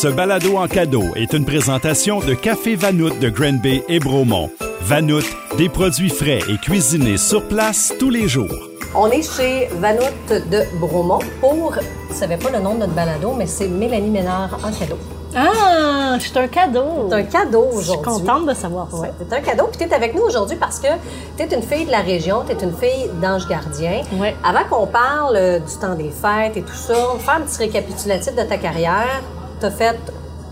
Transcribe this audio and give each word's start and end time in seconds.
Ce 0.00 0.08
balado 0.08 0.56
en 0.56 0.66
cadeau 0.66 1.02
est 1.14 1.34
une 1.34 1.44
présentation 1.44 2.20
de 2.20 2.32
Café 2.32 2.74
Vanout 2.74 3.10
de 3.20 3.28
Granby 3.28 3.82
et 3.86 3.98
Bromont. 3.98 4.48
Vanout, 4.80 5.26
des 5.58 5.68
produits 5.68 6.08
frais 6.08 6.38
et 6.48 6.56
cuisinés 6.56 7.18
sur 7.18 7.46
place 7.46 7.92
tous 7.98 8.08
les 8.08 8.26
jours. 8.26 8.70
On 8.94 9.10
est 9.10 9.20
chez 9.20 9.68
Vanout 9.74 10.00
de 10.30 10.78
Bromont 10.78 11.18
pour, 11.42 11.74
je 11.74 12.14
ne 12.14 12.18
savais 12.18 12.38
pas 12.38 12.48
le 12.48 12.60
nom 12.60 12.76
de 12.76 12.78
notre 12.78 12.94
balado, 12.94 13.34
mais 13.36 13.44
c'est 13.46 13.68
Mélanie 13.68 14.08
Ménard 14.08 14.58
en 14.64 14.72
cadeau. 14.72 14.96
Ah, 15.36 16.16
c'est 16.18 16.34
un 16.38 16.48
cadeau. 16.48 17.08
C'est 17.10 17.16
un 17.16 17.22
cadeau 17.24 17.66
Je 17.76 17.82
suis 17.82 17.90
aujourd'hui. 17.90 18.26
contente 18.26 18.46
de 18.46 18.54
savoir 18.54 18.90
ça. 18.90 18.96
Ouais, 18.96 19.10
c'est 19.18 19.36
un 19.36 19.42
cadeau. 19.42 19.66
Puis 19.66 19.80
tu 19.80 19.84
es 19.84 19.94
avec 19.94 20.14
nous 20.14 20.22
aujourd'hui 20.22 20.56
parce 20.56 20.80
que 20.80 20.88
tu 21.36 21.42
es 21.42 21.54
une 21.54 21.62
fille 21.62 21.84
de 21.84 21.90
la 21.90 22.00
région, 22.00 22.42
tu 22.48 22.52
es 22.52 22.64
une 22.64 22.74
fille 22.74 23.10
d'Ange 23.20 23.46
Gardien. 23.46 24.00
Ouais. 24.14 24.34
Avant 24.42 24.64
qu'on 24.70 24.86
parle 24.86 25.36
euh, 25.36 25.58
du 25.58 25.74
temps 25.78 25.94
des 25.94 26.10
fêtes 26.10 26.56
et 26.56 26.62
tout 26.62 26.72
ça, 26.72 26.94
on 27.12 27.16
va 27.16 27.20
faire 27.20 27.34
un 27.34 27.40
petit 27.42 27.58
récapitulatif 27.58 28.34
de 28.34 28.42
ta 28.44 28.56
carrière. 28.56 29.20
Tu 29.60 29.66
as 29.66 29.70
fait 29.70 29.96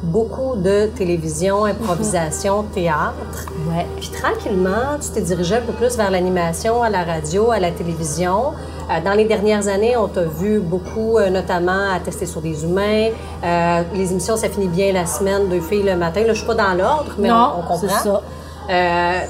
beaucoup 0.03 0.55
de 0.57 0.87
télévision, 0.97 1.65
improvisation, 1.65 2.63
théâtre. 2.63 3.47
Ouais. 3.69 3.85
Puis 3.99 4.11
tranquillement, 4.11 4.97
tu 5.01 5.09
t'es 5.11 5.21
dirigé 5.23 5.57
un 5.57 5.61
peu 5.63 5.73
plus 5.73 5.97
vers 5.97 6.11
l'animation, 6.11 6.83
à 6.83 6.91
la 6.91 7.03
radio, 7.03 7.51
à 7.51 7.59
la 7.59 7.71
télévision. 7.73 8.53
Euh, 8.91 9.01
dans 9.05 9.13
les 9.15 9.25
dernières 9.25 9.67
années, 9.67 9.97
on 9.97 10.07
t'a 10.07 10.23
vu 10.23 10.61
beaucoup, 10.61 11.19
euh, 11.19 11.31
notamment 11.31 11.93
à 11.93 11.99
tester 12.01 12.27
sur 12.27 12.41
des 12.41 12.65
humains. 12.65 13.09
Euh, 13.45 13.83
les 13.95 14.13
émissions, 14.13 14.37
ça 14.37 14.49
finit 14.49 14.69
bien 14.69 14.93
la 14.93 15.05
semaine, 15.05 15.49
deux 15.49 15.61
filles 15.61 15.83
le 15.83 15.97
matin. 15.97 16.21
Là, 16.21 16.33
je 16.33 16.39
suis 16.39 16.47
pas 16.47 16.55
dans 16.55 16.75
l'ordre, 16.75 17.13
mais 17.19 17.29
non, 17.29 17.55
on, 17.57 17.59
on 17.59 17.63
comprend. 17.63 17.79
c'est 17.79 18.09
ça. 18.09 18.23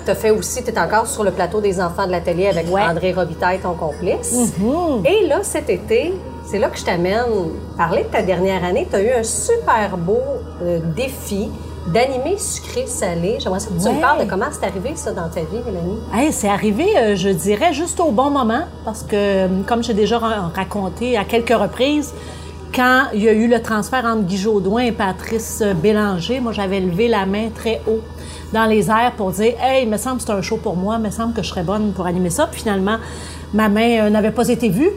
T'as 0.05 0.15
fait 0.17 0.31
aussi, 0.31 0.63
tu 0.65 0.71
es 0.71 0.79
encore 0.79 1.07
sur 1.07 1.25
le 1.25 1.31
plateau 1.31 1.61
des 1.61 1.81
enfants 1.81 2.07
de 2.07 2.11
la 2.13 2.21
télé 2.21 2.47
avec 2.49 2.71
Ouais. 2.73 2.83
André 2.83 3.13
Robitaille, 3.13 3.61
ton 3.61 3.73
complice. 3.75 4.33
Mhm. 4.59 5.05
Et 5.07 5.27
là, 5.29 5.39
cet 5.43 5.71
été, 5.71 6.13
c'est 6.51 6.59
là 6.59 6.69
que 6.69 6.79
je 6.79 6.85
t'amène 6.85 7.25
parler 7.77 8.05
de 8.05 8.09
ta 8.09 8.23
dernière 8.23 8.65
année. 8.65 8.87
Tu 8.89 8.97
as 8.97 9.03
eu 9.03 9.11
un 9.11 9.23
super 9.23 9.97
beau 9.99 10.19
euh, 10.63 10.81
défi 10.97 11.49
d'animer 11.93 12.37
sucré-salé. 12.39 13.37
J'aimerais 13.39 13.59
que 13.61 13.65
tu 13.81 13.87
Ouais. 13.89 13.95
me 13.95 14.01
parles 14.01 14.25
de 14.25 14.31
comment 14.31 14.47
c'est 14.51 14.67
arrivé 14.67 14.93
ça 14.95 15.13
dans 15.13 15.29
ta 15.29 15.41
vie, 15.41 15.59
Mélanie. 15.65 15.99
Hey, 16.15 16.33
c'est 16.33 16.49
arrivé, 16.49 16.87
euh, 16.97 17.17
je 17.17 17.29
dirais, 17.31 17.73
juste 17.73 17.99
au 18.01 18.11
bon 18.11 18.31
moment, 18.31 18.63
parce 18.85 19.03
que, 19.03 19.15
euh, 19.17 19.49
comme 19.67 19.83
j'ai 19.83 19.95
déjà 19.95 20.19
ra- 20.19 20.51
raconté 20.55 21.17
à 21.17 21.25
quelques 21.25 21.55
reprises, 21.55 22.13
quand 22.75 23.05
il 23.15 23.23
y 23.23 23.29
a 23.29 23.33
eu 23.33 23.49
le 23.49 23.61
transfert 23.63 24.05
entre 24.05 24.23
Guy 24.25 24.37
Jodoin 24.37 24.83
et 24.83 24.93
Patrice 24.93 25.63
Bélanger, 25.83 26.41
moi, 26.41 26.53
j'avais 26.53 26.81
levé 26.81 27.09
la 27.09 27.25
main 27.25 27.49
très 27.55 27.81
haut 27.87 28.01
dans 28.53 28.67
les 28.67 28.89
airs 28.91 29.13
pour 29.17 29.31
dire 29.33 29.55
«Hey, 29.63 29.85
il 29.85 29.89
me 29.91 29.97
semble 29.97 30.19
que 30.19 30.25
c'est 30.25 30.33
un 30.33 30.43
show 30.43 30.59
pour 30.59 30.77
moi, 30.77 30.97
il 30.99 31.03
me 31.05 31.11
semble 31.11 31.33
que 31.33 31.43
je 31.43 31.49
serais 31.49 31.63
bonne 31.63 31.93
pour 31.93 32.07
animer 32.07 32.31
ça.» 32.31 32.47
Puis 32.53 32.61
finalement, 32.61 32.97
ma 33.55 33.71
main 33.71 34.07
euh, 34.07 34.11
n'avait 34.11 34.31
pas 34.31 34.47
été 34.49 34.69
vue, 34.69 34.91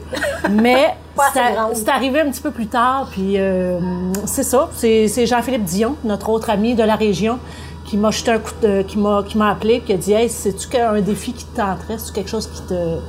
mais 0.49 0.95
c'est 1.33 1.39
c'est 1.73 1.89
arrivé 1.89 2.21
un 2.21 2.29
petit 2.31 2.41
peu 2.41 2.51
plus 2.51 2.67
tard, 2.67 3.07
puis 3.11 3.37
euh, 3.37 3.79
c'est 4.25 4.43
ça. 4.43 4.69
C'est 4.73 5.07
c'est 5.07 5.25
Jean-Philippe 5.25 5.63
Dion, 5.63 5.95
notre 6.03 6.29
autre 6.29 6.49
ami 6.49 6.75
de 6.75 6.83
la 6.83 6.95
région, 6.95 7.39
qui 7.85 7.97
m'a 7.97 8.11
jeté 8.11 8.31
un 8.31 8.39
coup 8.39 8.53
de, 8.61 8.81
qui 8.83 8.97
m'a 8.97 9.23
qui 9.27 9.37
m'a 9.37 9.51
appelé, 9.51 9.81
qui 9.81 9.93
a 9.93 9.97
dit 9.97 10.13
Hey, 10.13 10.29
c'est-tu 10.29 10.77
un 10.77 11.01
défi 11.01 11.33
qui 11.33 11.45
te 11.45 11.57
tenterait, 11.57 11.97
c'est 11.97 12.13
quelque 12.13 12.29
chose 12.29 12.47
qui 12.47 12.61
te 12.63 12.99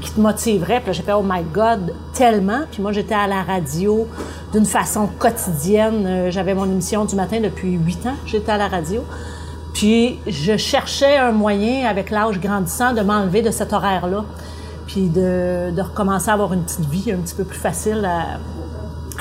qui 0.00 0.10
te 0.10 0.20
motiverait? 0.20 0.80
Puis 0.80 0.92
j'ai 0.92 1.02
fait 1.02 1.12
Oh 1.12 1.24
my 1.24 1.42
God, 1.52 1.94
tellement. 2.14 2.60
Puis 2.70 2.82
moi, 2.82 2.92
j'étais 2.92 3.14
à 3.14 3.26
la 3.26 3.42
radio 3.42 4.06
d'une 4.52 4.66
façon 4.66 5.08
quotidienne. 5.18 6.04
Euh, 6.06 6.30
J'avais 6.30 6.54
mon 6.54 6.66
émission 6.66 7.04
du 7.04 7.16
matin 7.16 7.40
depuis 7.40 7.72
huit 7.72 8.04
ans. 8.06 8.16
J'étais 8.26 8.52
à 8.52 8.58
la 8.58 8.68
radio. 8.68 9.02
Puis 9.74 10.18
je 10.26 10.56
cherchais 10.56 11.18
un 11.18 11.32
moyen, 11.32 11.86
avec 11.86 12.10
l'âge 12.10 12.40
grandissant, 12.40 12.94
de 12.94 13.02
m'enlever 13.02 13.42
de 13.42 13.50
cet 13.50 13.74
horaire-là. 13.74 14.24
Puis 14.86 15.08
de, 15.08 15.70
de 15.70 15.82
recommencer 15.82 16.30
à 16.30 16.34
avoir 16.34 16.52
une 16.52 16.62
petite 16.62 16.88
vie 16.88 17.10
un 17.12 17.16
petit 17.16 17.34
peu 17.34 17.44
plus 17.44 17.58
facile 17.58 18.04
à, 18.04 18.38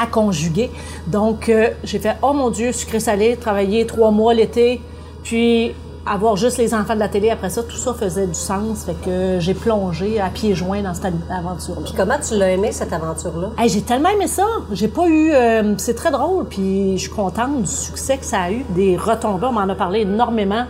à 0.01 0.07
conjuguer. 0.07 0.71
Donc, 1.07 1.49
euh, 1.49 1.69
j'ai 1.83 1.99
fait, 1.99 2.17
oh 2.21 2.33
mon 2.33 2.49
Dieu, 2.51 2.71
sucré-salé, 2.71 3.35
travailler 3.37 3.85
trois 3.85 4.11
mois 4.11 4.33
l'été, 4.33 4.81
puis 5.23 5.73
avoir 6.05 6.35
juste 6.35 6.59
les 6.59 6.75
enfants 6.75 6.93
de 6.93 6.99
la 6.99 7.09
télé 7.09 7.31
après 7.31 7.49
ça, 7.49 7.63
tout 7.63 7.77
ça 7.77 7.95
faisait 7.95 8.27
du 8.27 8.35
sens. 8.35 8.83
Fait 8.85 8.93
que 8.93 9.37
j'ai 9.39 9.55
plongé 9.55 10.19
à 10.19 10.29
pieds 10.29 10.53
joints 10.53 10.83
dans 10.83 10.93
cette 10.93 11.05
aventure-là. 11.31 11.81
Puis 11.83 11.93
comment 11.97 12.19
tu 12.19 12.37
l'as 12.37 12.51
aimé, 12.51 12.71
cette 12.71 12.93
aventure-là? 12.93 13.49
Hey, 13.57 13.69
j'ai 13.69 13.81
tellement 13.81 14.09
aimé 14.09 14.27
ça. 14.27 14.45
J'ai 14.71 14.87
pas 14.87 15.07
eu. 15.07 15.31
euh, 15.31 15.73
c'est 15.77 15.95
très 15.95 16.11
drôle, 16.11 16.45
puis 16.45 16.95
je 16.97 17.01
suis 17.01 17.09
contente 17.09 17.63
du 17.63 17.71
succès 17.71 18.17
que 18.19 18.25
ça 18.25 18.41
a 18.41 18.51
eu, 18.51 18.63
des 18.75 18.97
retombées. 18.97 19.47
On 19.47 19.53
m'en 19.53 19.61
a 19.67 19.73
parlé 19.75 20.01
énormément. 20.01 20.65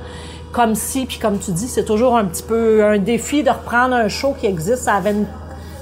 Comme 0.56 0.76
si, 0.76 1.06
puis 1.06 1.20
comme 1.20 1.38
tu 1.38 1.52
dis, 1.52 1.68
c'est 1.68 1.84
toujours 1.84 2.16
un 2.16 2.24
petit 2.24 2.42
peu 2.42 2.86
un 2.86 2.98
défi 2.98 3.44
de 3.44 3.50
reprendre 3.50 3.94
un 3.94 4.08
show 4.08 4.34
qui 4.40 4.46
existe 4.46 4.88
à 4.88 5.02
20 5.02 5.26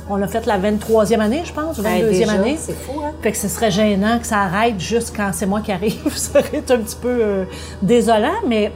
On 0.09 0.15
l'a 0.15 0.27
fait 0.27 0.47
la 0.47 0.57
23e 0.57 1.19
année, 1.19 1.43
je 1.45 1.53
pense, 1.53 1.77
ou 1.77 1.83
Ben, 1.83 2.01
22e 2.01 2.09
déjà, 2.09 2.31
année. 2.31 2.57
c'est 2.57 2.73
fou, 2.73 2.99
hein? 3.05 3.11
Fait 3.21 3.31
que 3.31 3.37
ce 3.37 3.47
serait 3.47 3.69
gênant 3.69 4.17
que 4.17 4.25
ça 4.25 4.39
arrête 4.39 4.79
juste 4.79 5.13
quand 5.15 5.29
c'est 5.31 5.45
moi 5.45 5.61
qui 5.61 5.71
arrive. 5.71 6.01
ça 6.17 6.41
serait 6.41 6.63
un 6.71 6.77
petit 6.77 6.97
peu 6.99 7.07
euh, 7.07 7.45
désolant, 7.83 8.33
mais 8.47 8.71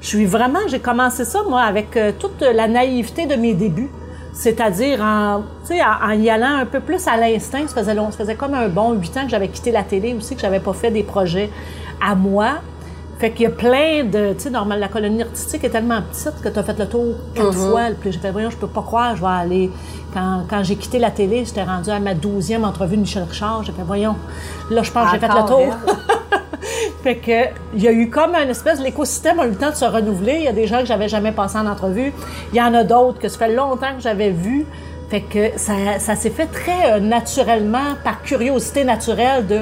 je 0.00 0.06
suis 0.06 0.24
vraiment, 0.24 0.60
j'ai 0.68 0.80
commencé 0.80 1.26
ça, 1.26 1.40
moi, 1.46 1.60
avec 1.60 1.98
euh, 1.98 2.12
toute 2.18 2.40
la 2.40 2.66
naïveté 2.66 3.26
de 3.26 3.34
mes 3.34 3.52
débuts. 3.52 3.90
C'est-à-dire 4.32 5.02
en, 5.02 5.42
y 6.12 6.30
allant 6.30 6.56
un 6.56 6.64
peu 6.64 6.80
plus 6.80 7.06
à 7.06 7.18
l'instinct. 7.18 7.68
Ça 7.68 7.74
faisait 7.74 7.94
long, 7.94 8.10
ça 8.10 8.16
faisait 8.16 8.36
comme 8.36 8.54
un 8.54 8.68
bon 8.68 8.92
huit 8.94 9.14
ans 9.18 9.24
que 9.24 9.30
j'avais 9.30 9.48
quitté 9.48 9.70
la 9.70 9.82
télé 9.82 10.14
aussi, 10.14 10.34
que 10.34 10.40
j'avais 10.40 10.60
pas 10.60 10.72
fait 10.72 10.90
des 10.90 11.02
projets 11.02 11.50
à 12.00 12.14
moi. 12.14 12.52
Fait 13.18 13.30
qu'il 13.30 13.42
y 13.42 13.46
a 13.46 13.50
plein 13.50 14.04
de, 14.04 14.32
tu 14.32 14.40
sais, 14.40 14.50
normal, 14.50 14.80
la 14.80 14.88
colonie 14.88 15.22
artistique 15.22 15.62
est 15.62 15.70
tellement 15.70 16.00
petite 16.02 16.40
que 16.42 16.48
tu 16.48 16.58
as 16.58 16.62
fait 16.62 16.78
le 16.78 16.88
tour 16.88 17.14
quatre 17.34 17.54
fois. 17.54 17.82
Puis 18.00 18.10
j'ai 18.10 18.18
fait, 18.18 18.32
voyons, 18.32 18.50
je 18.50 18.56
peux 18.56 18.66
pas 18.66 18.82
croire, 18.82 19.14
je 19.14 19.20
vais 19.20 19.28
aller. 19.28 19.70
Quand, 20.12 20.42
quand 20.50 20.62
j'ai 20.64 20.76
quitté 20.76 20.98
la 20.98 21.10
télé, 21.10 21.44
j'étais 21.44 21.62
rendue 21.62 21.90
à 21.90 22.00
ma 22.00 22.14
douzième 22.14 22.64
entrevue 22.64 22.96
de 22.96 23.02
Michel 23.02 23.22
Richard. 23.22 23.62
J'ai 23.62 23.72
fait, 23.72 23.82
voyons, 23.82 24.16
là, 24.70 24.82
je 24.82 24.90
pense 24.90 25.06
que 25.06 25.14
j'ai 25.14 25.26
fait 25.26 25.32
le 25.32 25.46
tour. 25.46 25.74
fait 27.02 27.16
que, 27.16 27.60
il 27.74 27.82
y 27.82 27.88
a 27.88 27.92
eu 27.92 28.10
comme 28.10 28.34
un 28.34 28.48
espèce, 28.48 28.80
l'écosystème 28.80 29.38
a 29.38 29.46
eu 29.46 29.50
le 29.50 29.56
temps 29.56 29.70
de 29.70 29.76
se 29.76 29.84
renouveler. 29.84 30.38
Il 30.38 30.44
y 30.44 30.48
a 30.48 30.52
des 30.52 30.66
gens 30.66 30.80
que 30.80 30.86
j'avais 30.86 31.08
jamais 31.08 31.32
passé 31.32 31.58
en 31.58 31.66
entrevue. 31.66 32.12
Il 32.52 32.56
y 32.56 32.62
en 32.62 32.74
a 32.74 32.82
d'autres 32.82 33.20
que 33.20 33.28
ça 33.28 33.38
fait 33.38 33.54
longtemps 33.54 33.94
que 33.96 34.02
j'avais 34.02 34.30
vu. 34.30 34.66
Fait 35.10 35.20
que 35.20 35.58
ça, 35.58 35.74
ça 35.98 36.16
s'est 36.16 36.30
fait 36.30 36.46
très 36.46 36.92
euh, 36.92 36.98
naturellement, 36.98 37.96
par 38.02 38.22
curiosité 38.22 38.82
naturelle 38.82 39.46
de 39.46 39.60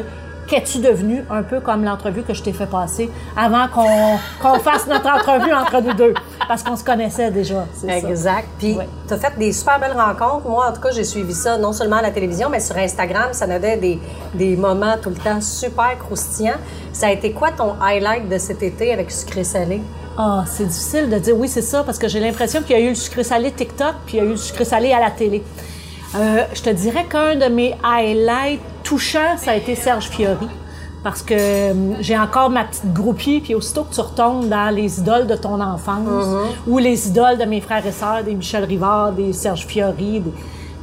qu'es-tu 0.51 0.79
devenu, 0.79 1.25
un 1.31 1.43
peu 1.43 1.61
comme 1.61 1.85
l'entrevue 1.85 2.23
que 2.23 2.35
je 2.35 2.43
t'ai 2.43 2.53
fait 2.53 2.67
passer 2.67 3.09
avant 3.37 3.69
qu'on 3.69 4.59
fasse 4.59 4.87
notre 4.89 5.09
entrevue 5.09 5.53
entre 5.53 5.81
nous 5.81 5.95
deux? 5.95 6.13
Parce 6.49 6.63
qu'on 6.65 6.77
se 6.77 6.83
connaissait 6.85 7.31
déjà. 7.31 7.65
ça. 7.75 7.97
Exact. 7.97 8.49
Puis, 8.59 8.75
Ouais. 8.75 8.89
tu 9.07 9.15
as 9.15 9.19
fait 9.19 9.39
des 9.39 9.53
super 9.53 9.79
belles 9.79 9.97
rencontres. 9.97 10.49
Moi, 10.49 10.67
en 10.69 10.73
tout 10.73 10.81
cas, 10.81 10.91
j'ai 10.91 11.05
suivi 11.05 11.33
ça 11.33 11.57
non 11.57 11.73
seulement 11.73 11.97
à 11.97 12.03
la 12.03 12.11
télévision, 12.11 12.49
mais 12.51 12.59
sur 12.61 12.77
Instagram. 12.77 13.29
Ça 13.33 13.47
donnait 13.47 13.77
des, 13.77 14.01
des 14.35 14.57
moments 14.57 14.97
tout 15.01 15.11
le 15.11 15.17
temps 15.17 15.41
super 15.41 15.97
croustillants. 15.99 16.59
Ça 16.93 17.07
a 17.07 17.11
été 17.13 17.31
quoi 17.33 17.53
ton 17.53 17.75
highlight 17.81 18.29
de 18.29 18.37
cet 18.39 18.63
été 18.65 18.93
avec 18.93 19.11
Sucré 19.13 19.45
Salé? 19.45 19.81
Ah, 20.19 20.45
c'est 20.47 20.67
difficile 20.67 21.09
de 21.09 21.19
dire 21.19 21.37
oui, 21.37 21.49
c'est 21.49 21.63
ça, 21.63 21.85
parce 21.85 21.97
que 21.99 22.09
j'ai 22.09 22.19
l'impression 22.21 22.61
qu'il 22.63 22.77
y 22.77 22.81
a 22.81 22.83
eu 22.83 22.89
le 22.91 22.95
sucré 22.97 23.23
salé 23.23 23.53
TikTok, 23.53 23.95
puis 24.05 24.17
il 24.17 24.19
y 24.19 24.21
a 24.21 24.25
eu 24.27 24.31
le 24.31 24.37
sucré 24.37 24.65
salé 24.65 24.93
à 24.93 24.99
la 25.01 25.11
télé. 25.13 25.43
Euh, 26.17 26.43
je 26.53 26.61
te 26.63 26.71
dirais 26.71 27.07
qu'un 27.09 27.37
de 27.37 27.47
mes 27.47 27.77
highlights 27.85 28.61
touchants, 28.91 29.37
ça 29.39 29.53
a 29.53 29.55
été 29.55 29.77
Serge 29.77 30.09
Fiori. 30.09 30.49
Parce 31.05 31.23
que 31.23 31.71
hum, 31.71 31.97
j'ai 32.01 32.19
encore 32.19 32.51
ma 32.51 32.65
petite 32.65 32.93
groupie, 32.93 33.41
puis 33.41 33.55
aussitôt 33.55 33.85
que 33.85 33.95
tu 33.95 34.01
retombes 34.01 34.49
dans 34.49 34.75
les 34.75 34.99
idoles 34.99 35.27
de 35.27 35.37
ton 35.37 35.59
enfance, 35.61 36.27
ou 36.67 36.77
les 36.79 37.09
idoles 37.09 37.39
de 37.39 37.45
mes 37.45 37.61
frères 37.63 37.87
et 37.87 37.93
sœurs, 37.93 38.23
des 38.25 38.35
Michel 38.35 38.65
Rivard, 38.65 39.13
des 39.13 39.33
Serge 39.33 39.65
Fiori, 39.67 40.21
des... 40.21 40.33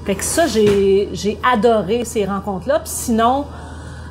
fait 0.05 0.15
que 0.15 0.23
ça, 0.23 0.47
j'ai 0.47 1.09
j'ai 1.13 1.37
adoré 1.53 2.03
ces 2.05 2.25
rencontres-là. 2.25 2.79
Puis 2.79 2.91
sinon, 3.05 3.45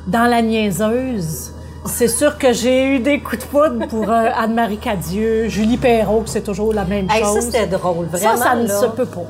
dans 0.05 0.29
la 0.29 0.41
niaiseuse, 0.41 1.51
c'est 1.85 2.07
sûr 2.07 2.37
que 2.37 2.53
j'ai 2.53 2.95
eu 2.95 2.99
des 2.99 3.19
coups 3.19 3.39
de 3.39 3.43
foudre 3.43 3.87
pour 3.89 4.09
euh, 4.09 4.29
Anne-Marie 4.43 4.77
Cadieux, 4.77 5.47
Julie 5.49 5.77
Perrault, 5.77 6.21
que 6.21 6.29
c'est 6.29 6.41
toujours 6.51 6.73
la 6.73 6.85
même 6.85 7.07
Hey, 7.09 7.21
ça, 7.23 7.27
chose. 7.33 7.39
c'était 7.45 7.67
drôle, 7.67 8.07
Ça, 8.13 8.17
vraiment. 8.17 8.43
ça 8.43 8.55
ne 8.55 8.67
là. 8.67 8.79
se 8.81 8.85
peut 8.87 9.05
pas. 9.05 9.25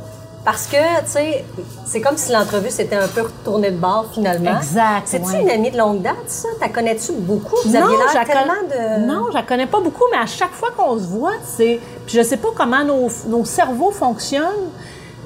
Parce 0.49 0.65
que, 0.67 0.77
tu 1.01 1.07
sais, 1.11 1.43
c'est 1.85 1.99
comme 1.99 2.15
si 2.15 2.31
l'entrevue 2.31 2.69
s'était 2.69 2.95
un 2.95 3.09
peu 3.09 3.23
retournée 3.23 3.69
de 3.69 3.75
bord, 3.75 4.05
finalement. 4.13 4.55
Exact, 4.55 5.01
C'est-tu 5.03 5.25
ouais. 5.25 5.41
une 5.41 5.49
amie 5.49 5.71
de 5.71 5.77
longue 5.77 6.01
date, 6.01 6.15
ça? 6.27 6.47
T'as 6.57 6.69
connais-tu 6.69 7.11
beaucoup? 7.19 7.57
Vous 7.65 7.73
non, 7.73 7.83
aviez 7.83 7.97
l'air 7.97 8.25
tellement 8.25 8.53
connais- 8.69 8.99
de... 9.01 9.05
non, 9.07 9.25
je 9.29 9.33
la 9.33 9.43
connais 9.43 9.65
pas 9.65 9.81
beaucoup, 9.81 10.05
mais 10.09 10.19
à 10.19 10.25
chaque 10.25 10.53
fois 10.53 10.69
qu'on 10.71 10.97
se 10.97 11.03
voit, 11.03 11.33
c'est. 11.43 11.81
Puis 12.05 12.15
je 12.17 12.23
sais 12.23 12.37
pas 12.37 12.47
comment 12.55 12.81
nos, 12.85 13.09
nos 13.27 13.43
cerveaux 13.43 13.91
fonctionnent, 13.91 14.69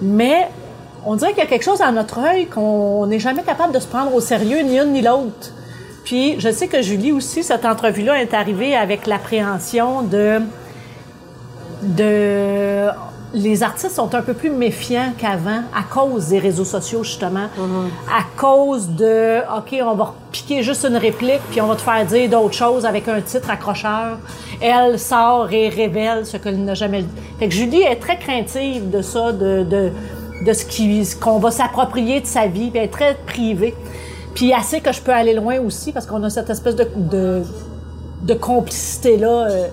mais 0.01 0.47
on 1.05 1.15
dirait 1.15 1.33
qu'il 1.33 1.43
y 1.43 1.45
a 1.45 1.49
quelque 1.49 1.65
chose 1.65 1.77
dans 1.77 1.91
notre 1.91 2.17
œil 2.17 2.47
qu'on 2.47 3.05
n'est 3.05 3.19
jamais 3.19 3.43
capable 3.43 3.73
de 3.73 3.79
se 3.79 3.85
prendre 3.87 4.11
au 4.15 4.21
sérieux, 4.21 4.61
ni 4.63 4.79
une 4.79 4.91
ni 4.91 5.03
l'autre. 5.03 5.51
Puis 6.03 6.39
je 6.39 6.51
sais 6.51 6.67
que 6.67 6.81
Julie 6.81 7.11
aussi, 7.11 7.43
cette 7.43 7.65
entrevue-là 7.65 8.19
est 8.23 8.33
arrivée 8.33 8.75
avec 8.75 9.05
l'appréhension 9.05 10.01
de. 10.01 10.41
de 11.83 12.87
les 13.33 13.63
artistes 13.63 13.95
sont 13.95 14.13
un 14.13 14.21
peu 14.21 14.33
plus 14.33 14.49
méfiants 14.49 15.13
qu'avant 15.17 15.61
à 15.73 15.83
cause 15.89 16.27
des 16.29 16.39
réseaux 16.39 16.65
sociaux, 16.65 17.03
justement. 17.03 17.47
À 18.09 18.23
cause 18.35 18.89
de, 18.89 19.39
OK, 19.57 19.75
on 19.83 19.95
va 19.95 20.13
piquer 20.31 20.63
juste 20.63 20.85
une 20.85 20.97
réplique, 20.97 21.41
puis 21.49 21.61
on 21.61 21.67
va 21.67 21.75
te 21.75 21.81
faire 21.81 22.05
dire 22.05 22.29
d'autres 22.29 22.53
choses 22.55 22.85
avec 22.85 23.07
un 23.07 23.21
titre 23.21 23.49
accrocheur. 23.49 24.17
Elle 24.61 24.99
sort 24.99 25.49
et 25.51 25.69
révèle 25.69 26.25
ce 26.25 26.37
qu'elle 26.37 26.63
n'a 26.63 26.73
jamais 26.73 27.03
dit. 27.03 27.09
Fait 27.39 27.47
que 27.47 27.53
Julie 27.53 27.81
est 27.81 27.95
très 28.01 28.17
craintive 28.19 28.89
de 28.89 29.01
ça, 29.01 29.31
de, 29.31 29.63
de, 29.63 29.91
de 30.45 30.53
ce 30.53 31.15
qu'on 31.15 31.39
va 31.39 31.51
s'approprier 31.51 32.19
de 32.19 32.27
sa 32.27 32.47
vie, 32.47 32.69
puis 32.69 32.79
elle 32.79 32.85
est 32.85 32.89
très 32.89 33.15
privée. 33.25 33.75
Puis 34.35 34.53
assez 34.53 34.81
que 34.81 34.91
je 34.91 35.01
peux 35.01 35.13
aller 35.13 35.33
loin 35.33 35.59
aussi 35.59 35.91
parce 35.91 36.05
qu'on 36.05 36.21
a 36.23 36.29
cette 36.29 36.49
espèce 36.49 36.75
de, 36.75 36.87
de, 36.95 37.43
de 38.23 38.33
complicité-là. 38.33 39.47
euh. 39.49 39.67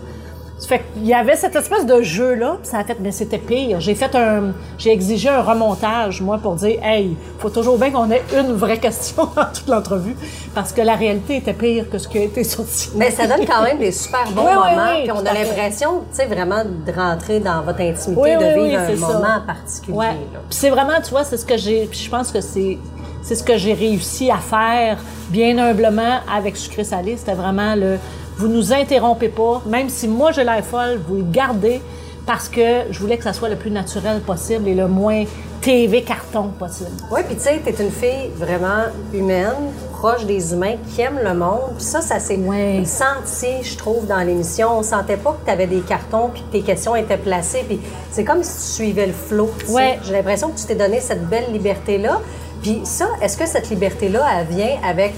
Fait 0.67 0.83
qu'il 0.93 1.07
y 1.07 1.15
avait 1.15 1.37
cette 1.37 1.55
espèce 1.55 1.87
de 1.87 2.03
jeu-là, 2.03 2.57
ça 2.65 2.79
a 2.79 2.85
fait, 2.85 2.97
mais 3.01 3.13
c'était 3.13 3.39
pire. 3.39 3.81
J'ai 3.81 3.95
fait 3.95 4.15
un, 4.17 4.53
j'ai 4.77 4.91
exigé 4.93 5.29
un 5.29 5.41
remontage, 5.41 6.21
moi, 6.21 6.37
pour 6.39 6.57
dire, 6.57 6.79
hey, 6.83 7.17
faut 7.39 7.49
toujours 7.49 7.79
bien 7.79 7.91
qu'on 7.91 8.11
ait 8.11 8.23
une 8.37 8.53
vraie 8.55 8.79
question 8.79 9.29
dans 9.37 9.45
toute 9.55 9.69
l'entrevue, 9.69 10.17
parce 10.55 10.73
que 10.73 10.81
la 10.83 10.95
réalité 10.97 11.37
était 11.37 11.53
pire 11.53 11.89
que 11.89 11.99
ce 11.99 12.09
qui 12.09 12.19
a 12.19 12.23
été 12.23 12.43
sorti. 12.45 12.91
Mais 12.97 13.11
ça 13.11 13.27
donne 13.27 13.47
quand 13.47 13.63
même 13.63 13.79
des 13.79 13.93
super 13.93 14.25
bons 14.33 14.43
Oui, 14.47 14.53
moments. 14.55 14.91
oui, 14.97 15.03
puis 15.05 15.13
on 15.13 15.25
a 15.25 15.33
l'impression, 15.33 16.01
tu 16.11 16.17
sais, 16.17 16.27
vraiment 16.27 16.65
de 16.65 16.93
rentrer 16.93 17.39
dans 17.41 17.63
votre 17.63 17.81
intimité, 17.81 18.21
Oui, 18.21 18.33
de 18.35 18.61
vivre 18.65 18.81
un 18.81 18.97
ça. 18.97 19.07
moment 19.19 19.41
particulier. 19.47 19.97
Ouais. 19.97 20.17
Puis 20.51 20.59
c'est 20.59 20.71
vraiment, 20.71 21.01
tu 21.03 21.11
vois, 21.11 21.25
c'est 21.25 21.37
ce 21.37 21.47
que 21.47 21.57
j'ai. 21.57 21.87
Puis 21.87 22.01
je 22.01 22.11
pense 22.11 22.33
que 22.33 22.41
c'est. 22.41 22.79
C'est 23.21 23.35
ce 23.35 23.43
que 23.43 23.59
j'ai 23.59 23.75
réussi 23.75 24.31
à 24.31 24.39
faire 24.39 24.97
bien 25.29 25.59
humblement 25.59 26.21
avec 26.35 26.57
Sucré 26.57 26.83
Salé. 26.85 27.17
C'était 27.17 27.35
vraiment 27.35 27.75
le. 27.75 27.99
Vous 28.39 28.49
nous 28.49 28.73
interrompez 28.73 29.29
pas, 29.29 29.63
même 29.67 29.89
si 29.89 30.07
moi 30.09 30.31
j'ai 30.33 30.45
l'air 30.45 30.65
folle, 30.65 31.01
vous 31.09 31.17
le 31.17 31.25
gardez 31.25 31.83
parce 32.27 32.49
que 32.49 32.85
je 32.91 32.99
voulais 33.01 33.17
que 33.17 33.25
ça 33.25 33.33
soit 33.33 33.49
le 33.49 33.57
plus 33.57 33.71
naturel 33.71 34.21
possible 34.21 34.69
et 34.69 34.75
le 34.75 34.87
moins 34.87 35.25
TV 35.61 36.03
carton 36.03 36.49
possible. 36.59 36.91
Oui, 37.11 37.21
puis 37.27 37.35
tu 37.37 37.43
sais, 37.43 37.61
t'es 37.65 37.75
une 37.83 37.91
fille 37.91 38.31
vraiment 38.37 38.85
humaine, 39.13 39.73
proche 39.95 40.25
des 40.25 40.53
humains, 40.53 40.77
qui 40.95 41.01
aime 41.01 41.19
le 41.25 41.35
monde. 41.35 41.73
Puis 41.77 41.85
ça, 41.85 42.01
ça 42.01 42.21
s'est 42.21 42.37
Ouais. 42.37 42.83
senti, 42.85 43.63
je 43.65 43.77
trouve, 43.77 44.07
dans 44.07 44.19
l'émission. 44.21 44.69
On 44.79 44.83
sentait 44.85 45.17
pas 45.17 45.33
que 45.33 45.45
tu 45.47 45.51
avais 45.51 45.67
des 45.67 45.81
cartons 45.81 46.29
puis 46.33 46.43
que 46.43 46.53
tes 46.53 46.61
questions 46.63 46.95
étaient 46.95 47.17
placées. 47.17 47.65
Puis 47.67 47.81
c'est 48.13 48.25
comme 48.25 48.43
si 48.45 48.57
tu 48.57 48.73
suivais 48.85 49.07
le 49.07 49.13
flot. 49.15 49.51
Ouais. 49.71 49.99
J'ai 50.05 50.13
l'impression 50.13 50.51
que 50.51 50.59
tu 50.61 50.67
t'es 50.67 50.77
donné 50.77 51.01
cette 51.01 51.27
belle 51.29 51.51
liberté-là. 51.53 52.21
Puis 52.63 52.83
ça, 52.85 53.07
est-ce 53.21 53.37
que 53.37 53.47
cette 53.47 53.69
liberté-là, 53.71 54.25
elle 54.39 54.47
vient 54.55 54.77
avec 54.89 55.15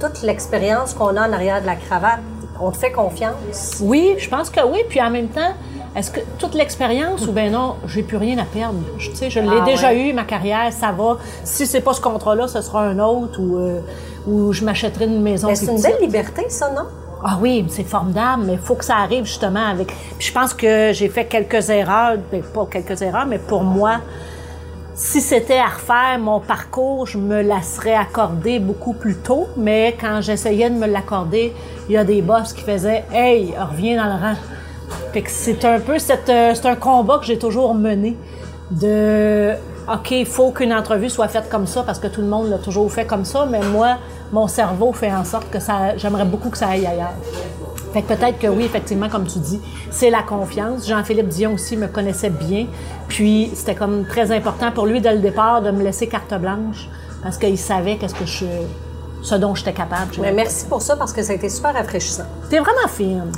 toute 0.00 0.22
l'expérience 0.22 0.94
qu'on 0.94 1.16
a 1.16 1.28
en 1.28 1.32
arrière 1.32 1.60
de 1.60 1.66
la 1.66 1.76
cravate? 1.76 2.20
On 2.60 2.70
te 2.70 2.76
fait 2.78 2.90
confiance? 2.92 3.78
Oui, 3.80 4.14
je 4.18 4.28
pense 4.28 4.50
que 4.50 4.60
oui. 4.66 4.78
Puis 4.88 5.00
en 5.00 5.10
même 5.10 5.28
temps, 5.28 5.52
est-ce 5.94 6.10
que 6.10 6.20
toute 6.38 6.54
l'expérience 6.54 7.26
ou 7.26 7.32
ben 7.32 7.50
non, 7.52 7.76
j'ai 7.86 8.02
plus 8.02 8.16
rien 8.16 8.38
à 8.38 8.44
perdre. 8.44 8.78
Je, 8.98 9.10
tu 9.10 9.16
sais, 9.16 9.30
je 9.30 9.40
l'ai 9.40 9.58
Ah, 9.62 9.64
déjà 9.64 9.88
ouais. 9.88 10.08
eu, 10.08 10.12
ma 10.12 10.24
carrière, 10.24 10.72
ça 10.72 10.92
va. 10.92 11.18
Si 11.44 11.66
c'est 11.66 11.80
pas 11.80 11.92
ce 11.94 12.00
contrat-là, 12.00 12.48
ce 12.48 12.60
sera 12.60 12.82
un 12.82 12.98
autre 12.98 13.40
ou, 13.40 13.56
euh, 13.56 13.80
ou 14.26 14.52
je 14.52 14.64
m'achèterai 14.64 15.06
une 15.06 15.22
maison. 15.22 15.48
Mais 15.48 15.54
plus 15.54 15.66
c'est 15.66 15.72
une 15.72 15.80
belle 15.82 16.00
liberté, 16.00 16.48
ça, 16.48 16.70
non? 16.70 16.82
Ah 17.24 17.38
oui, 17.40 17.64
c'est 17.68 17.82
formidable, 17.82 18.42
mais 18.46 18.52
il 18.54 18.58
faut 18.58 18.74
que 18.74 18.84
ça 18.84 18.96
arrive 18.96 19.24
justement 19.24 19.66
avec. 19.66 19.86
Puis 20.18 20.28
je 20.28 20.32
pense 20.32 20.52
que 20.52 20.90
j'ai 20.92 21.08
fait 21.08 21.24
quelques 21.24 21.70
erreurs, 21.70 22.16
ben, 22.30 22.42
pas 22.42 22.66
quelques 22.70 23.00
erreurs, 23.00 23.26
mais 23.26 23.38
pour 23.38 23.62
moi, 23.62 23.96
si 24.96 25.20
c'était 25.20 25.58
à 25.58 25.66
refaire 25.66 26.18
mon 26.18 26.40
parcours, 26.40 27.06
je 27.06 27.18
me 27.18 27.42
la 27.42 27.60
serais 27.60 27.94
accordée 27.94 28.58
beaucoup 28.58 28.94
plus 28.94 29.14
tôt. 29.14 29.46
Mais 29.56 29.94
quand 30.00 30.20
j'essayais 30.22 30.70
de 30.70 30.74
me 30.74 30.86
l'accorder, 30.86 31.52
il 31.88 31.92
y 31.92 31.98
a 31.98 32.04
des 32.04 32.22
boss 32.22 32.54
qui 32.54 32.62
faisaient 32.62 33.04
Hey, 33.12 33.54
reviens 33.58 34.02
dans 34.02 34.14
le 34.14 34.20
rang. 34.20 34.34
Fait 35.12 35.20
que 35.20 35.30
c'est 35.30 35.64
un 35.66 35.80
peu 35.80 35.96
euh, 35.96 36.52
c'est 36.54 36.66
un 36.66 36.76
combat 36.76 37.18
que 37.18 37.26
j'ai 37.26 37.38
toujours 37.38 37.74
mené 37.74 38.16
de 38.70 39.52
OK, 39.92 40.10
il 40.12 40.26
faut 40.26 40.50
qu'une 40.50 40.72
entrevue 40.72 41.10
soit 41.10 41.28
faite 41.28 41.48
comme 41.50 41.66
ça 41.66 41.82
parce 41.82 41.98
que 41.98 42.06
tout 42.06 42.22
le 42.22 42.26
monde 42.26 42.48
l'a 42.48 42.58
toujours 42.58 42.90
fait 42.90 43.04
comme 43.04 43.24
ça, 43.24 43.46
mais 43.48 43.60
moi, 43.60 43.98
mon 44.32 44.48
cerveau 44.48 44.92
fait 44.92 45.12
en 45.12 45.24
sorte 45.24 45.50
que 45.50 45.60
ça, 45.60 45.96
j'aimerais 45.96 46.24
beaucoup 46.24 46.48
que 46.48 46.58
ça 46.58 46.68
aille 46.68 46.86
ailleurs. 46.86 47.12
Fait 47.92 48.02
que 48.02 48.08
peut-être 48.14 48.38
que 48.38 48.46
oui, 48.46 48.64
effectivement, 48.64 49.08
comme 49.08 49.26
tu 49.26 49.38
dis, 49.38 49.60
c'est 49.90 50.10
la 50.10 50.22
confiance. 50.22 50.86
Jean-Philippe 50.86 51.28
Dion 51.28 51.54
aussi 51.54 51.76
me 51.76 51.86
connaissait 51.86 52.30
bien. 52.30 52.66
Puis 53.08 53.50
c'était 53.54 53.74
comme 53.74 54.06
très 54.06 54.32
important 54.32 54.72
pour 54.72 54.86
lui 54.86 55.00
dès 55.00 55.14
le 55.14 55.20
départ 55.20 55.62
de 55.62 55.70
me 55.70 55.82
laisser 55.82 56.06
carte 56.08 56.34
blanche 56.34 56.88
parce 57.22 57.38
qu'il 57.38 57.58
savait 57.58 57.96
qu'est-ce 57.96 58.14
que 58.14 58.26
je, 58.26 58.46
ce 59.22 59.34
dont 59.34 59.54
j'étais 59.54 59.72
capable. 59.72 60.12
Mais 60.20 60.32
merci 60.32 60.66
pour 60.66 60.82
ça 60.82 60.96
parce 60.96 61.12
que 61.12 61.22
ça 61.22 61.32
a 61.32 61.36
été 61.36 61.48
super 61.48 61.74
rafraîchissant. 61.74 62.26
T'es 62.50 62.58
vraiment 62.58 62.88
fine. 62.88 63.32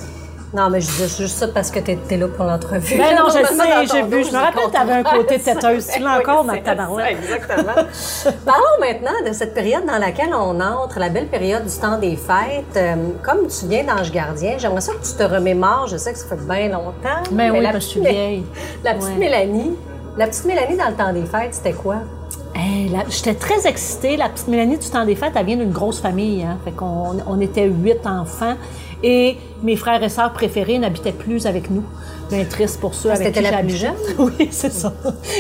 Non, 0.55 0.71
mais 0.71 0.81
je 0.81 0.87
disais 0.87 1.09
juste 1.09 1.37
ça 1.37 1.49
parce 1.49 1.71
que 1.71 1.79
t'es 1.79 2.17
là 2.17 2.27
pour 2.27 2.47
l'entrevue. 2.47 2.97
Ben 2.97 3.15
non, 3.17 3.25
je 3.29 3.45
sais, 3.45 3.87
j'ai 3.93 4.03
vu. 4.03 4.25
Je 4.25 4.33
me 4.33 4.39
rappelle 4.39 4.71
t'avais 4.73 4.93
un 4.93 5.03
côté 5.03 5.39
têteuse. 5.39 5.89
Tu 5.89 6.01
l'as 6.01 6.15
Oui, 6.19 6.23
encore, 6.23 6.45
ma 6.45 6.59
tabarouette? 6.59 7.19
Exactement. 7.23 7.75
Parlons 8.47 8.81
maintenant 8.81 9.29
de 9.29 9.33
cette 9.33 9.53
période 9.53 9.85
dans 9.85 9.99
laquelle 9.99 10.33
on 10.33 10.59
entre, 10.61 10.99
la 10.99 11.11
belle 11.11 11.27
période 11.27 11.67
du 11.67 11.77
temps 11.77 11.99
des 11.99 12.17
fêtes. 12.17 12.77
Euh, 12.77 12.95
comme 13.23 13.47
tu 13.49 13.67
viens 13.67 13.85
d'Ange 13.85 14.11
Gardien, 14.11 14.57
j'aimerais 14.57 14.81
ça 14.81 14.93
que 14.93 15.07
tu 15.07 15.13
te 15.13 15.23
remémores. 15.23 15.89
Je 15.89 15.99
sais 15.99 16.13
que 16.13 16.19
ça 16.19 16.27
fait 16.29 16.47
bien 16.47 16.69
longtemps. 16.69 17.23
Ben 17.31 17.51
oui, 17.53 17.61
la 17.61 17.73
parce 17.73 17.85
que 17.85 17.93
je 17.95 17.99
suis 17.99 18.01
vieille. 18.01 18.45
La 18.83 18.95
petite. 18.95 19.19
Mélanie. 19.19 19.77
La 20.17 20.27
petite 20.27 20.47
Mélanie 20.47 20.77
dans 20.77 20.89
le 20.89 20.95
temps 20.95 21.13
des 21.13 21.27
fêtes, 21.27 21.55
c'était 21.55 21.75
quoi? 21.75 21.97
Hey, 22.55 22.91
J'étais 23.11 23.35
très 23.35 23.69
excitée. 23.69 24.17
La 24.17 24.29
petite 24.29 24.49
Mélanie 24.49 24.79
du 24.79 24.89
temps 24.89 25.05
des 25.05 25.15
fêtes, 25.15 25.33
elle 25.37 25.47
vient 25.47 25.57
d'une 25.57 25.71
grosse 25.71 26.01
famille. 26.01 26.43
Hein? 26.43 26.59
Fait 26.65 26.73
qu'on 26.73 27.19
on 27.27 27.41
était 27.41 27.67
huit 27.67 28.05
enfants. 28.07 28.55
Et 29.03 29.37
mes 29.63 29.77
frères 29.77 30.03
et 30.03 30.09
sœurs 30.09 30.33
préférés 30.33 30.79
n'habitaient 30.79 31.13
plus 31.13 31.47
avec 31.47 31.71
nous. 31.71 31.85
Bien 32.31 32.45
triste 32.45 32.81
pour 32.81 32.95
ceux 32.95 33.11
Ah, 33.11 33.15
avec 33.15 33.33
qui 33.33 33.41
la 33.41 33.59
plus 33.59 33.71
j'habitais. 33.77 34.15
Oui, 34.19 34.49
c'est 34.51 34.73
ça. 34.73 34.93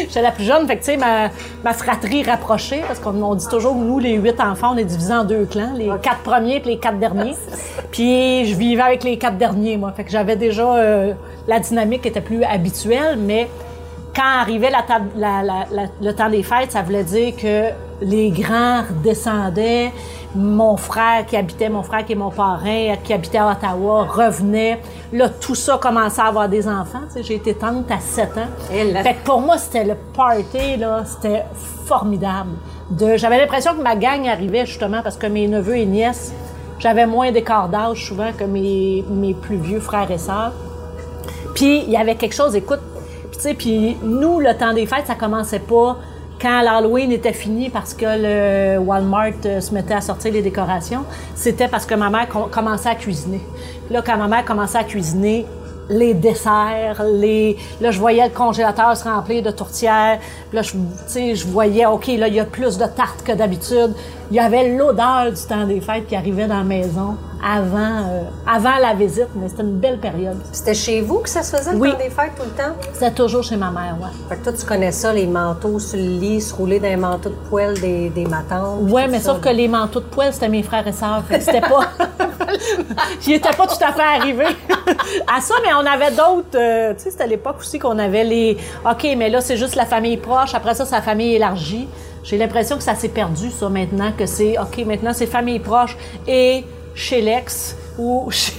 J'étais 0.08 0.22
la 0.22 0.31
plus 0.31 0.44
jeune. 0.44 0.66
Fait 0.66 0.76
que, 0.76 0.84
tu 0.84 0.93
sais, 0.93 0.96
ma, 0.96 1.28
ma 1.64 1.75
fratrie 1.75 2.22
rapprochée, 2.22 2.82
parce 2.87 2.99
qu'on 3.00 3.20
on 3.22 3.34
dit 3.34 3.46
toujours 3.49 3.75
que 3.75 3.81
nous, 3.84 3.99
les 3.99 4.14
huit 4.14 4.40
enfants, 4.40 4.72
on 4.75 4.76
est 4.78 4.84
divisés 4.84 5.12
en 5.12 5.25
deux 5.25 5.44
clans. 5.44 5.72
Les 5.76 5.90
quatre 6.02 6.20
premiers 6.22 6.60
puis 6.60 6.70
les 6.70 6.78
quatre 6.78 6.99
derniers. 6.99 7.34
Puis 7.90 8.44
je 8.46 8.55
vivais 8.55 8.82
avec 8.82 9.02
les 9.05 9.19
quatre 9.19 9.37
derniers, 9.38 9.76
moi. 9.76 9.93
Fait 9.93 10.04
que 10.04 10.11
j'avais 10.11 10.37
déjà... 10.37 10.76
euh, 10.76 11.12
la 11.49 11.58
dynamique 11.58 12.04
était 12.06 12.20
plus 12.20 12.44
habituelle, 12.44 13.19
mais 13.19 13.49
quand 14.14 14.22
arrivait 14.40 14.70
la 14.70 14.82
table- 14.82 15.11
la- 15.16 15.43
la- 15.43 15.66
la- 15.72 15.88
le 16.00 16.12
temps 16.14 16.28
des 16.28 16.43
fêtes, 16.43 16.72
ça 16.72 16.82
voulait 16.82 17.04
dire 17.04 17.34
que 17.37 17.70
les 18.02 18.31
grands 18.31 18.82
redescendaient. 18.82 19.90
Mon 20.34 20.76
frère 20.76 21.25
qui 21.26 21.36
habitait, 21.36 21.69
mon 21.70 21.82
frère 21.82 22.04
qui 22.04 22.12
est 22.12 22.16
mon 22.16 22.30
parrain, 22.30 22.94
qui 23.02 23.12
habitait 23.14 23.38
à 23.38 23.50
Ottawa, 23.50 24.04
revenait. 24.04 24.78
Là, 25.12 25.28
tout 25.30 25.54
ça 25.54 25.78
commençait 25.78 26.20
à 26.20 26.26
avoir 26.26 26.48
des 26.48 26.69
enfants. 26.69 27.00
J'ai 27.20 27.36
été 27.36 27.54
tante 27.54 27.90
à 27.90 27.98
7 27.98 28.36
ans. 28.36 28.48
Et 28.72 28.92
là- 28.92 29.02
Fait 29.02 29.14
que 29.14 29.25
pour 29.25 29.40
moi, 29.40 29.56
c'était 29.56 29.84
le 29.84 29.94
party, 30.14 30.76
là, 30.76 31.02
c'était 31.06 31.44
formidable. 31.86 32.50
De, 32.90 33.16
j'avais 33.16 33.38
l'impression 33.38 33.75
que 33.75 33.82
ma 33.82 33.96
gang 33.96 34.26
arrivait 34.28 34.66
justement 34.66 35.00
parce 35.02 35.16
que 35.16 35.26
mes 35.26 35.48
neveux 35.48 35.76
et 35.78 35.86
nièces, 35.86 36.32
j'avais 36.78 37.06
moins 37.06 37.32
d'écart 37.32 37.69
d'âge 37.69 38.06
souvent 38.06 38.30
que 38.36 38.44
mes, 38.44 39.04
mes 39.08 39.32
plus 39.34 39.56
vieux 39.56 39.80
frères 39.80 40.10
et 40.10 40.19
sœurs. 40.19 40.52
Puis 41.54 41.78
il 41.84 41.90
y 41.90 41.96
avait 41.96 42.14
quelque 42.16 42.34
chose, 42.34 42.54
écoute, 42.54 42.80
puis 43.30 43.36
tu 43.36 43.40
sais, 43.40 43.54
puis 43.54 43.96
nous, 44.02 44.40
le 44.40 44.54
temps 44.56 44.72
des 44.75 44.86
fêtes, 44.86 45.06
ça 45.06 45.14
commençait 45.14 45.58
pas 45.58 45.97
quand 46.40 46.62
l'Halloween 46.62 47.11
était 47.12 47.33
fini 47.33 47.68
parce 47.68 47.95
que 47.95 48.07
le 48.07 48.78
Walmart 48.78 49.33
euh, 49.45 49.61
se 49.61 49.75
mettait 49.75 49.95
à 49.95 50.00
sortir 50.00 50.33
les 50.33 50.42
décorations. 50.42 51.04
C'était 51.35 51.68
parce 51.68 51.85
que 51.87 51.95
ma 51.95 52.11
mère 52.11 52.28
com- 52.28 52.49
commençait 52.50 52.90
à 52.90 52.95
cuisiner. 52.95 53.40
Là, 53.90 54.02
quand 54.04 54.16
ma 54.16 54.28
mère 54.28 54.45
commençait 54.45 54.78
à 54.78 54.85
cuisiner, 54.85 55.47
les 55.90 56.12
desserts, 56.12 57.02
les... 57.14 57.57
Là, 57.80 57.90
je 57.90 57.99
voyais 57.99 58.23
le 58.25 58.35
congélateur 58.35 58.95
se 58.95 59.04
remplir 59.04 59.42
de 59.42 59.50
tourtières. 59.50 60.18
Là, 60.52 60.61
je, 60.62 60.73
je 61.35 61.47
voyais, 61.47 61.87
OK, 61.87 62.09
là, 62.09 62.28
il 62.28 62.35
y 62.35 62.40
a 62.40 62.45
plus 62.45 62.76
de 62.76 62.85
tartes 62.85 63.23
que 63.25 63.33
d'habitude. 63.33 63.95
Il 64.30 64.37
y 64.37 64.40
avait 64.40 64.76
l'odeur 64.76 65.32
du 65.32 65.42
temps 65.49 65.64
des 65.64 65.80
fêtes 65.80 66.06
qui 66.06 66.14
arrivait 66.14 66.47
dans 66.47 66.58
la 66.58 66.64
maison 66.64 67.16
avant, 67.42 67.78
euh, 67.78 68.23
avant 68.47 68.76
la 68.80 68.92
visite, 68.94 69.28
mais 69.37 69.49
c'était 69.49 69.62
une 69.62 69.78
belle 69.78 69.99
période. 69.99 70.37
C'était 70.52 70.75
chez 70.75 71.00
vous 71.00 71.20
que 71.20 71.28
ça 71.30 71.42
se 71.42 71.56
faisait 71.56 71.73
le 71.73 71.78
Oui. 71.78 71.92
temps 71.92 71.97
des 71.99 72.11
fêtes 72.11 72.32
tout 72.37 72.42
le 72.44 72.50
temps? 72.50 72.75
C'était 72.92 73.12
toujours 73.12 73.42
chez 73.44 73.56
ma 73.56 73.70
mère, 73.70 73.97
ouais. 74.02 74.08
Fait 74.28 74.37
que 74.37 74.44
toi, 74.44 74.52
tu 74.52 74.66
connais 74.66 74.92
ça, 74.92 75.12
les 75.12 75.26
manteaux 75.26 75.78
sur 75.78 75.97
le 75.99 76.04
lit, 76.18 76.40
se 76.42 76.52
rouler 76.54 76.78
dans 76.80 76.88
les 76.88 76.97
manteaux 76.97 77.30
de 77.30 77.35
poêle 77.49 77.80
des, 77.80 78.11
des 78.11 78.26
matantes. 78.26 78.80
Tout 78.87 78.94
mais 78.94 79.18
ça. 79.20 79.32
sauf 79.32 79.40
que 79.40 79.49
les 79.50 79.68
manteaux 79.68 80.00
de 80.00 80.04
poêle, 80.06 80.35
c'était 80.35 80.49
mes 80.49 80.62
frères 80.62 80.87
et 80.87 80.92
sœurs. 80.92 81.23
C'était 81.40 81.61
pas. 81.61 81.88
J'y 83.20 83.35
étais 83.35 83.50
pas 83.56 83.66
tout 83.66 83.82
à 83.82 83.92
fait 83.92 84.02
arrivé 84.02 84.44
à 85.32 85.40
ça, 85.40 85.54
mais 85.62 85.73
on 85.75 85.87
avait 85.87 86.11
d'autres. 86.11 86.56
euh, 86.56 86.92
tu 86.94 87.04
sais, 87.04 87.11
c'était 87.12 87.25
à 87.25 87.26
l'époque 87.28 87.56
aussi 87.61 87.78
qu'on 87.78 87.99
avait 87.99 88.25
les. 88.25 88.56
OK, 88.85 89.06
mais 89.16 89.30
là, 89.30 89.40
c'est 89.40 89.56
juste 89.56 89.76
la 89.76 89.87
famille 89.87 90.16
proche. 90.16 90.54
Après 90.54 90.75
ça, 90.75 90.85
c'est 90.85 90.94
la 90.94 91.02
famille 91.02 91.35
élargie. 91.37 91.88
J'ai 92.28 92.37
l'impression 92.37 92.76
que 92.76 92.82
ça 92.82 92.94
s'est 92.94 93.08
perdu, 93.08 93.50
ça, 93.50 93.70
maintenant, 93.70 94.12
que 94.12 94.26
c'est. 94.26 94.58
OK, 94.58 94.85
maintenant, 94.85 95.14
c'est 95.14 95.25
famille 95.25 95.61
proche 95.61 95.97
et 96.26 96.62
chez 96.94 97.23
l'ex. 97.23 97.75
Ou 97.99 98.28
chez... 98.30 98.52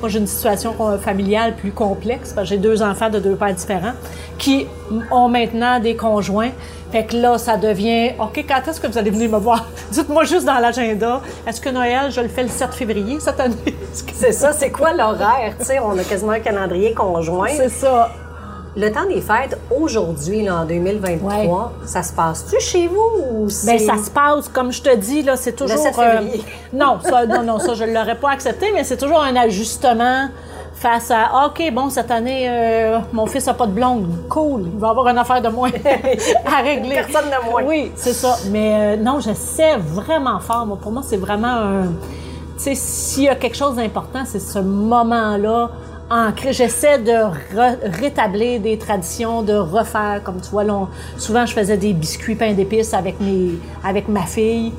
moi 0.00 0.08
j'ai 0.08 0.18
une 0.18 0.26
situation 0.26 0.74
euh, 0.80 0.98
familiale 0.98 1.54
plus 1.54 1.72
complexe 1.72 2.32
parce 2.32 2.48
que 2.48 2.54
j'ai 2.54 2.60
deux 2.60 2.82
enfants 2.82 3.10
de 3.10 3.20
deux 3.20 3.36
pères 3.36 3.54
différents 3.54 3.92
qui 4.38 4.66
ont 5.10 5.28
maintenant 5.28 5.78
des 5.78 5.94
conjoints. 5.94 6.50
Fait 6.90 7.04
que 7.04 7.16
là, 7.16 7.38
ça 7.38 7.56
devient 7.58 8.12
OK, 8.18 8.44
quand 8.48 8.66
est-ce 8.66 8.80
que 8.80 8.86
vous 8.86 8.98
allez 8.98 9.10
venir 9.10 9.30
me 9.30 9.38
voir? 9.38 9.66
Dites-moi 9.92 10.24
juste 10.24 10.46
dans 10.46 10.58
l'agenda, 10.58 11.20
est-ce 11.46 11.60
que 11.60 11.68
Noël, 11.68 12.10
je 12.10 12.20
le 12.22 12.28
fais 12.28 12.42
le 12.42 12.48
7 12.48 12.72
février 12.72 13.20
cette 13.20 13.40
année? 13.40 13.54
C'est 14.14 14.32
ça, 14.32 14.52
c'est 14.52 14.70
quoi 14.70 14.92
l'horaire? 14.94 15.54
Tu 15.58 15.66
sais, 15.66 15.78
on 15.80 15.98
a 15.98 16.04
quasiment 16.04 16.32
un 16.32 16.40
calendrier 16.40 16.94
conjoint. 16.94 17.48
C'est 17.48 17.68
ça. 17.68 18.10
Le 18.74 18.90
temps 18.90 19.04
des 19.06 19.20
fêtes, 19.20 19.58
aujourd'hui, 19.70 20.48
en 20.50 20.64
2023, 20.64 21.72
ça 21.84 22.02
se 22.02 22.12
passe-tu 22.14 22.58
chez 22.58 22.88
vous 22.88 23.22
ou 23.30 23.50
c'est... 23.50 23.66
Ben 23.66 23.78
ça 23.78 24.02
se 24.02 24.10
passe, 24.10 24.48
comme 24.48 24.72
je 24.72 24.80
te 24.80 24.96
dis, 24.96 25.22
là, 25.22 25.36
c'est 25.36 25.52
toujours. 25.52 25.78
euh, 25.78 25.90
7 25.92 25.94
février. 25.94 26.44
non, 26.72 26.98
ça, 27.02 27.26
non, 27.26 27.42
non, 27.42 27.58
ça, 27.58 27.74
je 27.74 27.84
ne 27.84 27.92
l'aurais 27.92 28.18
pas 28.18 28.30
accepté, 28.30 28.70
mais 28.72 28.82
c'est 28.84 28.96
toujours 28.96 29.20
un 29.22 29.36
ajustement 29.36 30.28
face 30.74 31.10
à 31.10 31.46
OK, 31.46 31.62
bon, 31.72 31.90
cette 31.90 32.10
année, 32.10 32.46
euh, 32.48 32.98
mon 33.12 33.26
fils 33.26 33.46
n'a 33.46 33.52
pas 33.54 33.66
de 33.66 33.72
blonde. 33.72 34.06
Cool, 34.30 34.62
il 34.72 34.78
va 34.80 34.88
avoir 34.88 35.06
une 35.08 35.18
affaire 35.18 35.42
de 35.42 35.48
moins 35.48 35.70
à 36.46 36.62
régler. 36.62 36.94
Personne 36.94 37.26
de 37.30 37.50
moins. 37.50 37.62
Oui, 37.64 37.92
c'est 37.94 38.14
ça. 38.14 38.36
Mais 38.50 38.72
euh, 38.74 38.96
non, 38.96 39.20
j'essaie 39.20 39.76
vraiment 39.76 40.40
fort. 40.40 40.64
Moi, 40.66 40.78
pour 40.80 40.92
moi, 40.92 41.02
c'est 41.04 41.18
vraiment 41.18 41.46
un. 41.46 41.82
Tu 42.56 42.64
sais, 42.64 42.74
s'il 42.74 43.24
y 43.24 43.28
a 43.28 43.34
quelque 43.34 43.56
chose 43.56 43.76
d'important, 43.76 44.20
c'est 44.24 44.40
ce 44.40 44.58
moment-là 44.60 45.70
J'essaie 46.50 46.98
de 46.98 47.98
rétablir 48.00 48.60
des 48.60 48.76
traditions, 48.76 49.42
de 49.42 49.54
refaire, 49.54 50.20
comme 50.22 50.40
tu 50.40 50.50
vois, 50.50 50.64
souvent 51.16 51.46
je 51.46 51.54
faisais 51.54 51.76
des 51.76 51.94
biscuits 51.94 52.34
pain 52.34 52.52
d'épices 52.52 52.92
avec, 52.92 53.18
mes, 53.20 53.52
avec 53.82 54.08
ma 54.08 54.22
fille, 54.22 54.72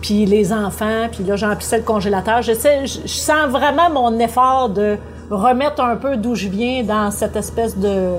puis 0.00 0.24
les 0.24 0.52
enfants, 0.52 1.08
puis 1.12 1.24
là 1.24 1.36
j'emplissais 1.36 1.78
le 1.78 1.82
congélateur. 1.84 2.40
J'essaie, 2.40 2.86
je, 2.86 3.00
je 3.02 3.08
sens 3.08 3.50
vraiment 3.50 3.90
mon 3.90 4.18
effort 4.18 4.70
de 4.70 4.96
remettre 5.30 5.82
un 5.82 5.96
peu 5.96 6.16
d'où 6.16 6.34
je 6.34 6.48
viens 6.48 6.82
dans 6.82 7.10
cette 7.10 7.36
espèce 7.36 7.76
de, 7.76 8.14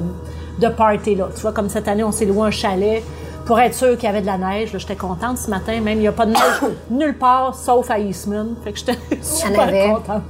de 0.59 0.67
party-là. 0.67 1.29
Tu 1.35 1.41
vois, 1.41 1.53
comme 1.53 1.69
cette 1.69 1.87
année, 1.87 2.03
on 2.03 2.11
s'est 2.11 2.25
loué 2.25 2.47
un 2.47 2.51
chalet 2.51 3.03
pour 3.45 3.59
être 3.59 3.73
sûr 3.73 3.95
qu'il 3.97 4.03
y 4.03 4.07
avait 4.07 4.21
de 4.21 4.25
la 4.25 4.37
neige. 4.37 4.71
J'étais 4.77 4.95
contente 4.95 5.37
ce 5.37 5.49
matin. 5.49 5.79
Même, 5.81 5.97
il 5.97 6.01
n'y 6.01 6.07
a 6.07 6.11
pas 6.11 6.25
de 6.25 6.31
neige 6.31 6.61
nulle 6.89 7.17
part, 7.17 7.55
sauf 7.55 7.89
à 7.89 7.99
Eastman. 7.99 8.55
Fait 8.63 8.71
que 8.71 8.79
j'étais 8.79 8.97
super 9.21 9.95
contente. 9.95 10.23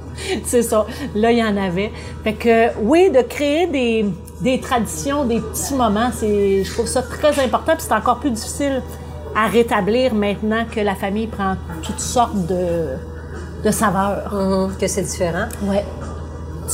C'est 0.44 0.62
ça. 0.62 0.86
Là, 1.14 1.32
il 1.32 1.38
y 1.38 1.44
en 1.44 1.56
avait. 1.56 1.92
Fait 2.24 2.34
que, 2.34 2.78
oui, 2.80 3.10
de 3.10 3.22
créer 3.22 3.66
des, 3.66 4.06
des 4.40 4.60
traditions, 4.60 5.24
des 5.24 5.40
petits 5.40 5.74
moments, 5.74 6.10
c'est, 6.12 6.64
je 6.64 6.72
trouve 6.72 6.86
ça 6.86 7.02
très 7.02 7.38
important. 7.42 7.72
Puis 7.76 7.86
c'est 7.88 7.94
encore 7.94 8.18
plus 8.18 8.30
difficile 8.30 8.82
à 9.34 9.46
rétablir 9.48 10.14
maintenant 10.14 10.64
que 10.70 10.80
la 10.80 10.94
famille 10.94 11.26
prend 11.26 11.54
toutes 11.82 12.00
sortes 12.00 12.46
de, 12.46 12.96
de 13.64 13.70
saveurs. 13.70 14.32
Mhm, 14.32 14.76
que 14.78 14.86
c'est 14.86 15.02
différent. 15.02 15.46
Ouais. 15.64 15.84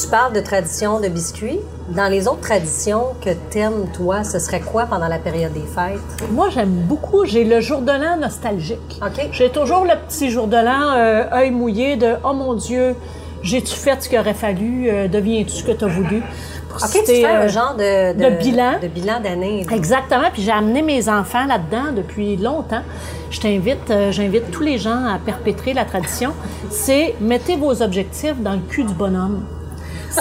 Tu 0.00 0.06
parles 0.06 0.32
de 0.32 0.40
tradition 0.40 1.00
de 1.00 1.08
biscuits. 1.08 1.58
Dans 1.88 2.08
les 2.08 2.28
autres 2.28 2.40
traditions 2.42 3.14
que 3.20 3.30
t'aimes, 3.50 3.86
toi, 3.92 4.22
ce 4.22 4.38
serait 4.38 4.60
quoi 4.60 4.86
pendant 4.86 5.08
la 5.08 5.18
période 5.18 5.52
des 5.52 5.60
fêtes? 5.60 6.30
Moi, 6.30 6.50
j'aime 6.50 6.70
beaucoup. 6.70 7.24
J'ai 7.24 7.42
le 7.42 7.60
jour 7.60 7.80
de 7.80 7.90
l'an 7.90 8.16
nostalgique. 8.20 9.00
J'ai 9.32 9.50
toujours 9.50 9.84
le 9.84 9.94
petit 10.06 10.30
jour 10.30 10.46
de 10.46 10.56
l'an, 10.56 10.92
euh, 10.96 11.24
œil 11.32 11.50
mouillé 11.50 11.96
de 11.96 12.14
Oh 12.24 12.32
mon 12.32 12.54
Dieu, 12.54 12.94
j'ai-tu 13.42 13.74
fait 13.74 14.00
ce 14.00 14.08
qu'il 14.08 14.18
aurait 14.20 14.34
fallu? 14.34 14.88
Euh, 14.88 15.08
Deviens-tu 15.08 15.50
ce 15.50 15.64
que 15.64 15.72
tu 15.72 15.84
as 15.84 15.88
voulu? 15.88 16.22
Pour 16.68 16.76
OK, 16.76 16.90
tu 16.92 16.98
citer, 16.98 17.22
fais 17.22 17.26
un 17.26 17.40
euh, 17.42 17.48
genre 17.48 17.74
de, 17.74 18.12
de 18.12 18.36
bilan. 18.36 18.78
De 18.80 18.86
bilan 18.88 19.20
d'année. 19.20 19.66
Exactement. 19.72 20.30
Puis 20.32 20.42
j'ai 20.42 20.52
amené 20.52 20.82
mes 20.82 21.08
enfants 21.08 21.46
là-dedans 21.46 21.92
depuis 21.96 22.36
longtemps. 22.36 22.82
Je 23.30 23.40
t'invite, 23.40 23.90
euh, 23.90 24.12
j'invite 24.12 24.50
tous 24.52 24.62
les 24.62 24.78
gens 24.78 25.06
à 25.06 25.18
perpétrer 25.18 25.72
la 25.72 25.84
tradition. 25.84 26.34
C'est 26.70 27.16
mettez 27.20 27.56
vos 27.56 27.82
objectifs 27.82 28.40
dans 28.40 28.52
le 28.52 28.60
cul 28.68 28.84
du 28.84 28.94
bonhomme. 28.94 29.42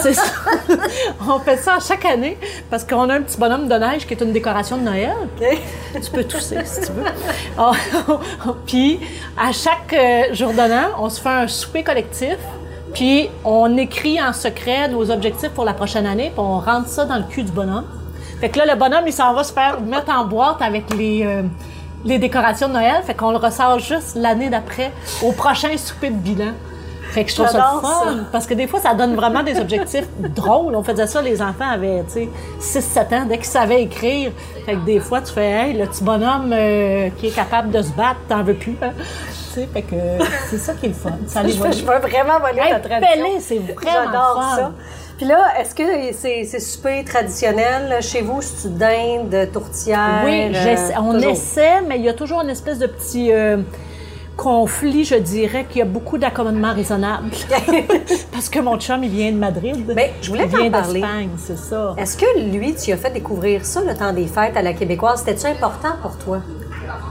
C'est 0.02 0.14
ça. 0.14 0.22
on 1.28 1.38
fait 1.40 1.56
ça 1.56 1.78
chaque 1.86 2.04
année 2.04 2.38
parce 2.70 2.84
qu'on 2.84 3.08
a 3.08 3.14
un 3.14 3.22
petit 3.22 3.38
bonhomme 3.38 3.68
de 3.68 3.74
neige 3.74 4.06
qui 4.06 4.14
est 4.14 4.20
une 4.20 4.32
décoration 4.32 4.76
de 4.76 4.82
Noël. 4.82 5.14
Tu 5.94 6.10
peux 6.10 6.24
tousser 6.24 6.58
si 6.64 6.80
tu 6.82 6.92
veux. 6.92 7.04
Puis 8.66 9.00
à 9.36 9.52
chaque 9.52 9.92
euh, 9.92 10.34
jour 10.34 10.52
de 10.52 10.58
l'an, 10.58 10.90
on 10.98 11.08
se 11.08 11.20
fait 11.20 11.28
un 11.28 11.48
souper 11.48 11.82
collectif. 11.82 12.38
Puis 12.94 13.28
on 13.44 13.76
écrit 13.76 14.20
en 14.20 14.32
secret 14.32 14.88
nos 14.88 15.10
objectifs 15.10 15.50
pour 15.50 15.64
la 15.64 15.74
prochaine 15.74 16.06
année, 16.06 16.30
puis 16.34 16.40
on 16.40 16.58
rentre 16.58 16.88
ça 16.88 17.04
dans 17.04 17.16
le 17.16 17.24
cul 17.24 17.42
du 17.42 17.52
bonhomme. 17.52 17.84
Fait 18.40 18.48
que 18.48 18.58
là, 18.58 18.66
le 18.66 18.78
bonhomme, 18.78 19.04
il 19.06 19.12
s'en 19.12 19.34
va 19.34 19.44
se 19.44 19.52
faire 19.52 19.80
mettre 19.80 20.10
en 20.10 20.24
boîte 20.24 20.62
avec 20.62 20.94
les, 20.94 21.24
euh, 21.24 21.42
les 22.04 22.18
décorations 22.18 22.68
de 22.68 22.74
Noël. 22.74 23.02
Fait 23.04 23.14
qu'on 23.14 23.30
le 23.30 23.36
ressort 23.36 23.78
juste 23.78 24.14
l'année 24.14 24.48
d'après, 24.48 24.92
au 25.22 25.32
prochain 25.32 25.76
souper 25.76 26.10
de 26.10 26.16
bilan. 26.16 26.52
Fait 27.12 27.24
que 27.24 27.30
je 27.30 27.34
trouve 27.36 27.48
ça 27.48 27.72
fun. 27.82 28.16
Parce 28.30 28.46
que 28.46 28.54
des 28.54 28.66
fois, 28.66 28.80
ça 28.80 28.94
donne 28.94 29.14
vraiment 29.14 29.42
des 29.42 29.58
objectifs 29.58 30.06
drôles. 30.18 30.74
On 30.76 30.82
faisait 30.82 31.06
ça, 31.06 31.22
les 31.22 31.40
enfants 31.40 31.68
avaient, 31.72 32.04
tu 32.12 32.28
sais, 32.60 32.80
6-7 32.80 33.14
ans, 33.14 33.24
dès 33.28 33.36
qu'ils 33.38 33.46
savaient 33.46 33.82
écrire. 33.82 34.32
Fait 34.66 34.74
que 34.74 34.84
des 34.84 35.00
fois, 35.00 35.20
tu 35.22 35.32
fais, 35.32 35.50
hey, 35.50 35.72
le 35.78 35.86
petit 35.86 36.04
bonhomme 36.04 36.52
euh, 36.52 37.08
qui 37.16 37.28
est 37.28 37.34
capable 37.34 37.70
de 37.70 37.80
se 37.82 37.90
battre, 37.92 38.20
t'en 38.28 38.42
veux 38.42 38.54
plus. 38.54 38.76
hein. 38.82 38.90
Tu 38.96 39.60
sais, 39.62 39.68
fait 39.72 39.82
que 39.82 39.96
c'est 40.50 40.58
ça 40.58 40.74
qui 40.74 40.86
est 40.86 40.88
le 40.90 40.94
fun. 40.94 41.10
Ça 41.26 41.42
les 41.42 41.52
Je 41.54 41.58
veux, 41.62 41.72
je 41.72 41.78
veux 41.84 41.98
vraiment 41.98 42.38
voler 42.40 42.60
Hey, 42.62 42.70
ta 42.72 42.80
tradition. 42.80 43.24
C'est 43.40 43.58
vraiment 43.58 43.80
J'adore 44.04 44.52
ça. 44.56 44.72
Puis 45.16 45.26
là, 45.26 45.38
est-ce 45.58 45.74
que 45.74 45.82
c'est 46.12 46.44
c'est 46.44 46.60
super 46.60 47.04
traditionnel 47.04 47.88
là, 47.88 48.00
chez 48.00 48.22
vous? 48.22 48.40
C'est-tu 48.40 48.74
dinde, 48.74 49.48
tourtière? 49.52 50.22
Oui, 50.24 50.52
euh, 50.54 50.76
on 51.00 51.14
toujours? 51.14 51.32
essaie, 51.32 51.80
mais 51.88 51.96
il 51.98 52.04
y 52.04 52.08
a 52.08 52.12
toujours 52.12 52.42
une 52.42 52.50
espèce 52.50 52.78
de 52.78 52.86
petit 52.86 53.32
euh, 53.32 53.56
conflit, 54.38 55.04
je 55.04 55.16
dirais, 55.16 55.66
qu'il 55.68 55.80
y 55.80 55.82
a 55.82 55.84
beaucoup 55.84 56.16
d'accommodements 56.16 56.72
raisonnables. 56.72 57.30
Parce 58.32 58.48
que 58.48 58.60
mon 58.60 58.78
chum, 58.78 59.02
il 59.02 59.10
vient 59.10 59.32
de 59.32 59.36
Madrid. 59.36 59.84
Ben, 59.84 60.10
je 60.22 60.30
voulais 60.30 60.44
il 60.44 60.48
vient 60.48 60.64
t'en 60.66 60.70
parler. 60.70 61.00
d'Espagne, 61.00 61.30
c'est 61.36 61.58
ça. 61.58 61.94
Est-ce 61.98 62.16
que 62.16 62.38
lui, 62.38 62.72
tu 62.74 62.92
as 62.92 62.96
fait 62.96 63.10
découvrir 63.10 63.66
ça, 63.66 63.82
le 63.82 63.94
temps 63.94 64.12
des 64.12 64.28
fêtes 64.28 64.56
à 64.56 64.62
la 64.62 64.74
québécoise? 64.74 65.24
C'était-tu 65.26 65.48
important 65.48 65.94
pour 66.00 66.16
toi? 66.18 66.40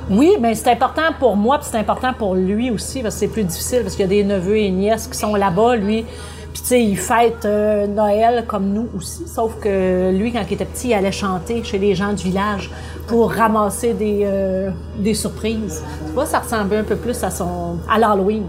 Oui, 0.10 0.38
mais 0.40 0.56
c'est 0.56 0.72
important 0.72 1.14
pour 1.20 1.36
moi, 1.36 1.60
puis 1.60 1.68
c'est 1.70 1.78
important 1.78 2.14
pour 2.14 2.34
lui 2.34 2.72
aussi, 2.72 3.02
parce 3.02 3.16
que 3.16 3.20
c'est 3.20 3.28
plus 3.28 3.44
difficile, 3.44 3.82
parce 3.82 3.96
qu'il 3.96 4.06
y 4.06 4.08
a 4.08 4.24
des 4.24 4.24
neveux 4.24 4.58
et 4.58 4.72
nièces 4.72 5.08
qui 5.08 5.18
sont 5.18 5.36
là-bas, 5.36 5.76
lui. 5.76 6.06
Puis, 6.54 6.62
tu 6.62 6.68
sais, 6.70 6.82
il 6.82 6.98
fête 6.98 7.44
euh, 7.44 7.88
Noël 7.88 8.46
comme 8.48 8.70
nous 8.70 8.88
aussi, 8.96 9.28
sauf 9.28 9.60
que 9.60 10.12
lui, 10.12 10.32
quand 10.32 10.44
il 10.50 10.54
était 10.54 10.66
petit, 10.66 10.88
il 10.88 10.94
allait 10.94 11.12
chanter 11.12 11.62
chez 11.66 11.78
les 11.78 11.94
gens 11.94 12.14
du 12.14 12.24
village 12.24 12.72
pour 13.08 13.32
ramasser 13.32 13.94
des, 13.94 14.22
euh, 14.24 14.70
des 15.00 15.14
surprises. 15.14 15.82
Tu 16.06 16.14
vois, 16.14 16.26
ça 16.26 16.40
ressemblait 16.40 16.78
un 16.78 16.84
peu 16.84 16.98
plus 16.98 17.24
à 17.24 17.32
son 17.32 17.78
à 17.90 17.98
l'Halloween 17.98 18.44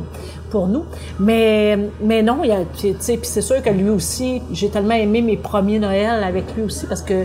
pour 0.50 0.66
nous. 0.66 0.84
Mais, 1.20 1.78
mais 2.02 2.22
non, 2.22 2.40
il 2.42 2.50
a, 2.50 2.58
tu 2.76 2.94
sais, 2.98 3.16
puis 3.16 3.26
c'est 3.26 3.40
sûr 3.40 3.62
que 3.62 3.70
lui 3.70 3.88
aussi, 3.88 4.42
j'ai 4.52 4.68
tellement 4.68 4.94
aimé 4.94 5.22
mes 5.22 5.36
premiers 5.36 5.78
Noëls 5.78 6.24
avec 6.24 6.44
lui 6.56 6.64
aussi, 6.64 6.86
parce 6.86 7.02
que 7.02 7.24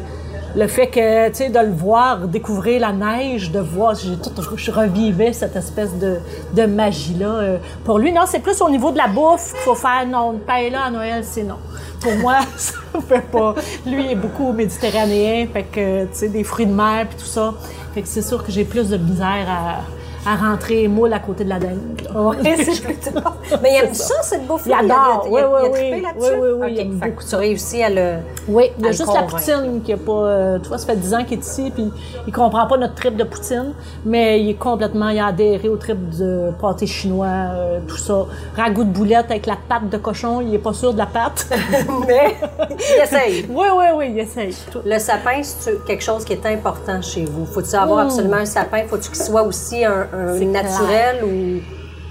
le 0.55 0.67
fait 0.67 0.87
que, 0.87 1.29
tu 1.29 1.35
sais, 1.35 1.49
de 1.49 1.59
le 1.59 1.71
voir 1.71 2.27
découvrir 2.27 2.81
la 2.81 2.91
neige, 2.91 3.51
de 3.51 3.59
voir, 3.59 3.95
j'ai 3.95 4.15
tout, 4.17 4.31
je 4.55 4.71
revivais 4.71 5.33
cette 5.33 5.55
espèce 5.55 5.93
de, 5.97 6.17
de 6.53 6.65
magie-là. 6.65 7.25
euh, 7.27 7.57
Pour 7.83 7.97
lui, 7.99 8.11
non, 8.11 8.21
c'est 8.27 8.39
plus 8.39 8.61
au 8.61 8.69
niveau 8.69 8.91
de 8.91 8.97
la 8.97 9.07
bouffe 9.07 9.51
qu'il 9.51 9.61
faut 9.61 9.75
faire. 9.75 10.05
Non, 10.07 10.39
paella 10.45 10.83
à 10.83 10.91
Noël, 10.91 11.23
c'est 11.23 11.43
non. 11.43 11.57
Pour 12.01 12.13
moi, 12.17 12.39
ça 12.57 12.73
fait 13.07 13.25
pas. 13.31 13.55
Lui 13.85 14.11
est 14.11 14.15
beaucoup 14.15 14.51
méditerranéen, 14.51 15.47
fait 15.51 15.63
que, 15.63 16.03
tu 16.03 16.09
sais, 16.13 16.29
des 16.29 16.43
fruits 16.43 16.67
de 16.67 16.73
mer 16.73 17.07
puis 17.09 17.17
tout 17.17 17.25
ça. 17.25 17.53
Fait 17.93 18.01
que 18.01 18.07
c'est 18.07 18.21
sûr 18.21 18.43
que 18.45 18.51
j'ai 18.51 18.63
plus 18.63 18.89
de 18.89 18.97
misère 18.97 19.47
à, 19.47 19.81
à 20.25 20.35
rentrer 20.35 20.87
moule 20.87 21.11
à 21.13 21.19
côté 21.19 21.43
de 21.43 21.49
la 21.49 21.59
dinde. 21.59 21.79
Oui, 22.15 22.37
Mais 23.61 23.69
il 23.73 23.85
aime 23.85 23.93
ça, 23.93 24.15
cette 24.21 24.45
bouffe 24.47 24.63
Il 24.65 24.73
adore. 24.73 25.25
Il 25.27 25.31
Oui, 25.33 25.41
a, 25.41 25.43
il 25.43 25.45
a, 25.45 25.69
oui, 25.69 25.79
il 25.97 26.05
a 26.05 26.09
oui. 26.17 26.27
Oui, 26.33 26.37
oui, 26.41 26.49
oui, 26.61 26.75
il 26.79 26.99
beaucoup 26.99 27.23
Tu 27.27 27.35
as 27.35 27.37
réussi 27.37 27.83
à 27.83 27.89
le... 27.89 28.13
Oui, 28.47 28.71
il 28.79 28.85
y 28.85 28.89
a 28.89 28.91
juste 28.91 29.13
la 29.13 29.23
poutine 29.23 29.81
qui 29.83 29.93
a 29.93 29.97
pas. 29.97 30.11
euh, 30.11 30.59
tu 30.59 30.67
vois, 30.67 30.77
ça 30.77 30.85
fait 30.87 30.95
10 30.95 31.13
ans 31.13 31.23
qu'il 31.23 31.39
est 31.39 31.45
ici, 31.45 31.71
puis 31.73 31.91
il 32.27 32.33
comprend 32.33 32.67
pas 32.67 32.77
notre 32.77 32.95
trip 32.95 33.15
de 33.15 33.23
poutine, 33.23 33.73
mais 34.05 34.41
il 34.41 34.49
est 34.49 34.53
complètement. 34.55 35.09
Il 35.09 35.19
a 35.19 35.27
adhéré 35.27 35.69
au 35.69 35.77
trip 35.77 35.97
de 36.17 36.51
pâté 36.61 36.85
chinois, 36.87 37.27
euh, 37.27 37.79
tout 37.87 37.97
ça. 37.97 38.25
Ragoût 38.55 38.83
de 38.83 38.89
boulette 38.89 39.29
avec 39.29 39.45
la 39.45 39.57
pâte 39.67 39.89
de 39.89 39.97
cochon, 39.97 40.41
il 40.41 40.53
est 40.55 40.59
pas 40.59 40.73
sûr 40.73 40.93
de 40.93 40.97
la 40.97 41.05
pâte. 41.05 41.47
Mais 42.07 42.35
il 42.69 43.03
essaye. 43.03 43.45
oui, 43.49 43.67
oui, 43.75 43.85
oui, 43.95 44.05
il 44.11 44.19
essaye. 44.19 44.55
Le 44.85 44.99
sapin, 44.99 45.41
c'est 45.43 45.83
quelque 45.85 46.03
chose 46.03 46.23
qui 46.25 46.33
est 46.33 46.45
important 46.45 47.01
chez 47.01 47.25
vous? 47.25 47.45
Faut-tu 47.45 47.75
avoir 47.75 47.99
absolument 47.99 48.37
un 48.37 48.45
sapin? 48.45 48.83
Faut-tu 48.87 49.09
qu'il 49.09 49.21
soit 49.21 49.43
aussi 49.43 49.83
un, 49.85 50.07
un 50.13 50.37
C'est 50.37 50.45
naturel 50.45 51.23
ou 51.23 51.61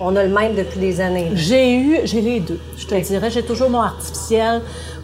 on 0.00 0.16
a 0.16 0.24
le 0.24 0.32
même 0.32 0.54
depuis 0.54 0.80
des 0.80 1.00
années? 1.00 1.30
J'ai 1.34 1.76
eu, 1.76 1.98
j'ai 2.04 2.20
les 2.20 2.40
deux, 2.40 2.58
je 2.76 2.86
te 2.86 2.94
dirais. 2.94 3.30
J'ai 3.30 3.42
toujours 3.42 3.70
mon 3.70 3.80
artificiel 3.80 4.62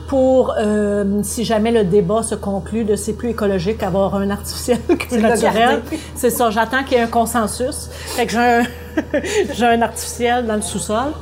pour, 0.08 0.54
euh, 0.58 1.20
si 1.22 1.44
jamais 1.44 1.70
le 1.70 1.84
débat 1.84 2.22
se 2.22 2.34
conclut 2.34 2.84
de 2.84 2.96
c'est 2.96 3.12
plus 3.12 3.30
écologique 3.30 3.82
avoir 3.82 4.14
un 4.14 4.30
artificiel 4.30 4.78
qu'un 4.98 5.18
naturel. 5.18 5.82
C'est 6.14 6.30
ça, 6.30 6.50
j'attends 6.50 6.82
qu'il 6.82 6.96
y 6.96 7.00
ait 7.00 7.04
un 7.04 7.08
consensus. 7.08 7.88
Fait 7.92 8.26
que 8.26 8.32
j'ai 8.32 8.38
un, 8.38 8.62
j'ai 9.54 9.66
un 9.66 9.82
artificiel 9.82 10.46
dans 10.46 10.56
le 10.56 10.62
sous-sol, 10.62 11.12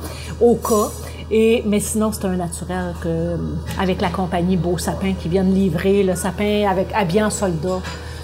au 0.41 0.55
cas. 0.55 0.89
Et, 1.29 1.61
mais 1.65 1.81
sinon, 1.81 2.11
c'est 2.13 2.23
un 2.25 2.37
naturel 2.37 2.93
que, 3.03 3.35
avec 3.77 3.99
la 4.01 4.07
compagnie 4.07 4.55
Beau 4.55 4.77
Sapin 4.77 5.13
qui 5.13 5.27
vient 5.27 5.43
de 5.43 5.53
livrer 5.53 6.03
le 6.03 6.15
sapin 6.15 6.65
avec 6.69 6.87
habillé 6.93 7.23
en 7.23 7.29
soldat. 7.29 7.81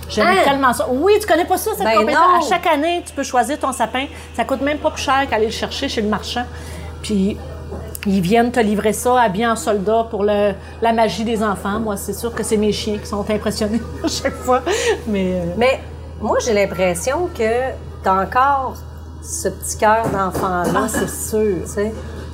J'aime 0.10 0.28
Hein? 0.28 0.36
tellement 0.44 0.74
ça. 0.74 0.88
Oui, 0.92 1.14
tu 1.20 1.26
connais 1.28 1.46
pas 1.46 1.58
ça, 1.58 1.72
cette 1.76 1.84
Ben 1.86 1.98
compagnie 2.00 2.16
non. 2.18 2.46
À 2.46 2.48
chaque 2.50 2.68
année, 2.68 3.04
tu 3.06 3.14
peux 3.14 3.24
choisir 3.24 3.58
ton 3.60 3.72
sapin. 3.72 4.06
Ça 4.36 4.44
coûte 4.46 4.62
même 4.62 4.78
pas 4.78 4.92
plus 4.92 5.02
cher 5.04 5.26
qu'aller 5.30 5.46
le 5.48 5.52
chercher 5.52 5.88
chez 5.90 6.02
le 6.02 6.08
marchand. 6.10 6.46
Puis 7.02 7.38
ils 8.06 8.22
viennent 8.22 8.52
te 8.52 8.60
livrer 8.60 8.92
ça 8.94 9.20
habillé 9.22 9.48
en 9.48 9.56
soldat 9.56 10.08
pour 10.10 10.24
le- 10.24 10.54
la 10.82 10.94
magie 10.94 11.24
des 11.24 11.42
enfants. 11.42 11.80
Moi, 11.80 11.96
c'est 11.98 12.14
sûr 12.14 12.34
que 12.34 12.44
c'est 12.44 12.58
mes 12.58 12.72
chiens 12.74 12.98
qui 12.98 13.06
sont 13.08 13.26
impressionnés 13.30 13.82
à 14.04 14.08
chaque 14.08 14.36
fois. 14.36 14.62
Mais 15.08 15.34
euh, 15.36 15.46
Mais 15.58 15.80
moi, 16.22 16.38
j'ai 16.46 16.54
l'impression 16.54 17.30
que 17.34 17.44
tu 18.04 18.10
as 18.10 18.14
encore 18.14 18.76
ce 19.22 19.48
petit 19.48 19.78
cœur 19.78 20.08
d'enfant-là. 20.10 20.72
ah, 20.76 20.88
c'est 20.88 21.10
sûr. 21.10 21.58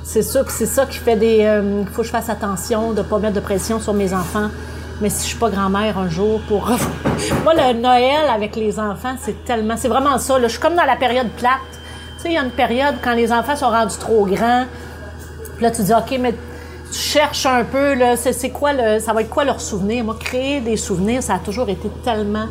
C'est 0.02 0.22
sûr 0.22 0.44
que 0.44 0.50
c'est 0.50 0.66
ça 0.66 0.86
qui 0.86 0.98
fait 0.98 1.14
des. 1.14 1.36
Il 1.82 1.86
faut 1.92 2.02
que 2.02 2.06
je 2.08 2.12
fasse 2.12 2.28
attention 2.28 2.90
de 2.90 2.98
ne 2.98 3.02
pas 3.06 3.18
mettre 3.18 3.34
de 3.34 3.40
pression 3.40 3.78
sur 3.78 3.94
mes 3.94 4.12
enfants. 4.12 4.48
Mais 5.00 5.08
si 5.08 5.22
je 5.22 5.28
suis 5.28 5.38
pas 5.38 5.50
grand-mère 5.50 5.98
un 5.98 6.08
jour 6.08 6.40
pour. 6.46 6.68
Moi, 7.44 7.54
le 7.54 7.80
Noël 7.80 8.28
avec 8.30 8.56
les 8.56 8.78
enfants, 8.78 9.14
c'est 9.18 9.44
tellement. 9.44 9.76
C'est 9.76 9.88
vraiment 9.88 10.18
ça. 10.18 10.38
là. 10.38 10.46
Je 10.46 10.52
suis 10.52 10.60
comme 10.60 10.76
dans 10.76 10.84
la 10.84 10.96
période 10.96 11.28
plate. 11.38 11.58
Tu 12.16 12.22
sais, 12.22 12.28
il 12.28 12.34
y 12.34 12.38
a 12.38 12.42
une 12.42 12.50
période 12.50 12.96
quand 13.02 13.14
les 13.14 13.32
enfants 13.32 13.56
sont 13.56 13.70
rendus 13.70 13.96
trop 13.98 14.26
grands. 14.26 14.66
Puis 15.56 15.64
là, 15.64 15.70
tu 15.70 15.82
dis, 15.82 15.92
OK, 15.92 16.18
mais 16.20 16.34
tu 16.90 16.98
cherches 16.98 17.46
un 17.46 17.64
peu, 17.64 17.94
là, 17.94 18.16
c'est, 18.16 18.50
quoi 18.50 18.72
le, 18.72 18.98
ça 18.98 19.12
va 19.12 19.22
être 19.22 19.30
quoi 19.30 19.44
leur 19.44 19.60
souvenir? 19.60 20.04
Moi, 20.04 20.16
créer 20.18 20.60
des 20.60 20.76
souvenirs, 20.76 21.22
ça 21.22 21.34
a 21.34 21.38
toujours 21.38 21.68
été 21.68 21.88
tellement 22.04 22.46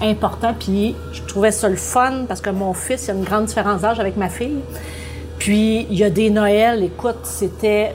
important. 0.00 0.54
Puis 0.58 0.94
je 1.12 1.22
trouvais 1.22 1.50
ça 1.50 1.68
le 1.68 1.76
fun 1.76 2.24
parce 2.28 2.40
que 2.40 2.50
mon 2.50 2.72
fils, 2.72 3.04
il 3.04 3.08
y 3.08 3.10
a 3.10 3.14
une 3.14 3.24
grande 3.24 3.46
différence 3.46 3.82
d'âge 3.82 4.00
avec 4.00 4.16
ma 4.16 4.28
fille. 4.28 4.60
Puis 5.38 5.86
il 5.90 5.98
y 5.98 6.04
a 6.04 6.10
des 6.10 6.30
Noëls, 6.30 6.82
écoute, 6.84 7.20
c'était 7.24 7.94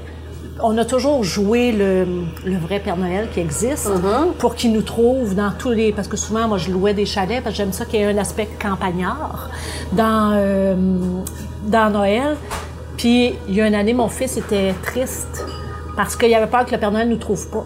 on 0.62 0.77
a 0.77 0.85
toujours 0.85 1.24
joué 1.24 1.71
le, 1.71 2.05
le, 2.45 2.57
vrai 2.57 2.79
Père 2.79 2.97
Noël 2.97 3.27
qui 3.33 3.39
existe 3.39 3.89
pour 4.39 4.55
qu'il 4.55 4.71
nous 4.71 4.81
trouve 4.81 5.35
dans 5.35 5.51
tous 5.51 5.71
les... 5.71 5.91
Parce 5.91 6.07
que 6.07 6.17
souvent, 6.17 6.47
moi, 6.47 6.57
je 6.57 6.71
louais 6.71 6.93
des 6.93 7.05
chalets 7.05 7.43
parce 7.43 7.55
que 7.55 7.57
j'aime 7.57 7.74
ça 7.74 7.85
qu'il 7.85 8.00
y 8.00 8.03
ait 8.03 8.05
un 8.05 8.17
aspect 8.17 8.47
campagnard 8.62 9.50
dans, 9.91 10.31
euh, 10.33 10.75
dans 11.67 11.89
Noël. 11.89 12.38
Puis, 12.97 13.33
il 13.47 13.55
y 13.55 13.62
a 13.62 13.67
une 13.67 13.75
année, 13.75 13.93
mon 13.93 14.07
fils 14.07 14.38
était 14.38 14.74
triste 14.83 15.45
parce 15.97 16.15
qu'il 16.15 16.33
avait 16.33 16.47
peur 16.47 16.65
que 16.65 16.71
le 16.71 16.77
Père 16.77 16.91
Noël 16.91 17.09
nous 17.09 17.17
trouve 17.17 17.50
pas. 17.50 17.65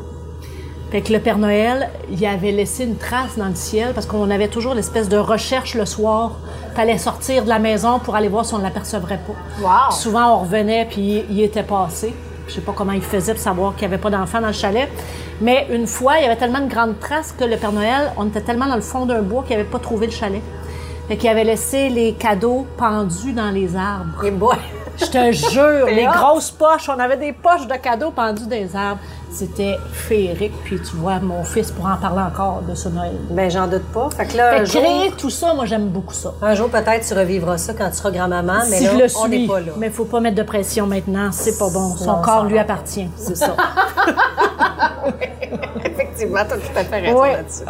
Fait 0.92 1.02
que 1.02 1.14
le 1.14 1.20
Père 1.20 1.38
Noël, 1.38 1.92
il 2.10 2.26
avait 2.26 2.52
laissé 2.52 2.84
une 2.84 2.98
trace 2.98 3.38
dans 3.38 3.48
le 3.48 3.56
ciel 3.56 3.94
parce 3.94 4.08
qu'on 4.08 4.32
avait 4.32 4.48
toujours 4.48 4.74
l'espèce 4.74 5.08
de 5.08 5.18
recherche 5.18 5.76
le 5.76 5.86
soir. 5.86 6.32
Fallait 6.74 6.98
sortir 6.98 7.44
de 7.44 7.50
la 7.50 7.60
maison 7.60 8.00
pour 8.00 8.16
aller 8.16 8.28
voir 8.28 8.46
si 8.46 8.56
on 8.56 8.58
ne 8.58 8.64
l'apercevrait 8.64 9.20
pas. 9.28 9.34
Wow. 9.62 9.92
Souvent, 9.92 10.36
on 10.36 10.40
revenait 10.40 10.88
puis 10.90 11.24
il 11.30 11.42
était 11.42 11.62
passé. 11.62 12.16
Je 12.50 12.56
sais 12.56 12.62
pas 12.62 12.74
comment 12.76 12.94
il 12.94 13.02
faisait 13.02 13.34
pour 13.34 13.42
savoir 13.42 13.76
qu'il 13.76 13.88
n'y 13.88 13.94
avait 13.94 14.02
pas 14.02 14.10
d'enfants 14.10 14.42
dans 14.42 14.48
le 14.48 14.54
chalet. 14.54 14.90
Mais 15.40 15.68
une 15.72 15.86
fois, 15.86 16.18
il 16.18 16.24
y 16.24 16.26
avait 16.26 16.36
tellement 16.36 16.62
de 16.62 16.70
grandes 16.70 17.00
traces 17.00 17.32
que 17.32 17.44
le 17.44 17.58
Père 17.58 17.72
Noël, 17.72 18.12
on 18.18 18.28
était 18.28 18.42
tellement 18.42 18.68
dans 18.68 18.76
le 18.76 18.82
fond 18.82 19.06
d'un 19.06 19.22
bois 19.22 19.44
qu'il 19.44 19.56
n'avait 19.56 19.70
pas 19.70 19.80
trouvé 19.80 20.08
le 20.08 20.12
chalet. 20.12 20.42
Fait 21.08 21.18
qu'il 21.18 21.30
avait 21.30 21.44
laissé 21.44 21.90
les 21.90 22.14
cadeaux 22.14 22.66
pendus 22.76 23.34
dans 23.34 23.52
les 23.52 23.76
arbres. 23.76 24.26
Et! 24.26 24.79
Je 25.00 25.06
te 25.06 25.32
jure, 25.32 25.86
les 25.88 26.08
hot. 26.08 26.12
grosses 26.12 26.52
poches, 26.52 26.90
on 26.90 27.00
avait 27.00 27.18
des 27.18 27.32
poches 27.34 27.68
de 27.68 27.76
cadeaux 27.76 28.12
pendus 28.12 28.44
dans 28.48 28.56
les 28.56 28.76
arbres. 28.76 29.00
C'était 29.32 29.78
féerique. 29.94 30.54
Puis 30.64 30.80
tu 30.82 30.96
vois, 30.98 31.20
mon 31.20 31.44
fils 31.44 31.70
pourra 31.72 31.94
en 31.94 31.98
parler 31.98 32.22
encore 32.22 32.62
de 32.68 32.74
ce 32.74 32.90
Noël. 32.90 33.14
Ben, 33.30 33.50
j'en 33.50 33.68
doute 33.68 33.86
pas. 33.94 34.10
Fait 34.18 34.26
que 34.26 34.36
là, 34.38 34.50
Fait 34.52 34.56
un 34.58 34.60
que 34.64 34.66
jour, 34.66 34.82
créer 34.82 35.12
tout 35.12 35.30
ça, 35.30 35.54
moi, 35.54 35.66
j'aime 35.66 35.88
beaucoup 35.90 36.14
ça. 36.16 36.34
un 36.42 36.56
jour, 36.56 36.68
peut-être, 36.70 37.06
tu 37.08 37.14
revivras 37.14 37.58
ça 37.60 37.74
quand 37.78 37.90
tu 37.92 37.96
seras 37.98 38.10
grand-maman, 38.12 38.60
mais 38.70 38.78
si 38.78 38.86
là, 38.86 38.92
je 38.94 38.98
le 38.98 39.08
on 39.18 39.28
n'est 39.28 39.48
pas 39.48 39.60
là. 39.60 39.72
mais 39.78 39.88
il 39.88 39.94
faut 39.94 40.06
pas 40.06 40.20
mettre 40.20 40.36
de 40.36 40.44
pression 40.44 40.88
maintenant, 40.88 41.30
c'est 41.32 41.58
pas 41.60 41.70
bon. 41.70 41.96
Son 41.96 42.06
Non, 42.18 42.22
corps 42.24 42.46
lui 42.46 42.56
va. 42.56 42.62
appartient, 42.62 43.08
c'est 43.18 43.38
ça. 43.38 43.56
Effectivement, 45.86 46.40
tu 46.48 46.54
as 46.54 46.58
tout 46.58 46.78
à 46.78 46.84
fait 46.84 47.00
raison 47.00 47.22
Ouais. 47.22 47.34
là-dessus. 47.34 47.64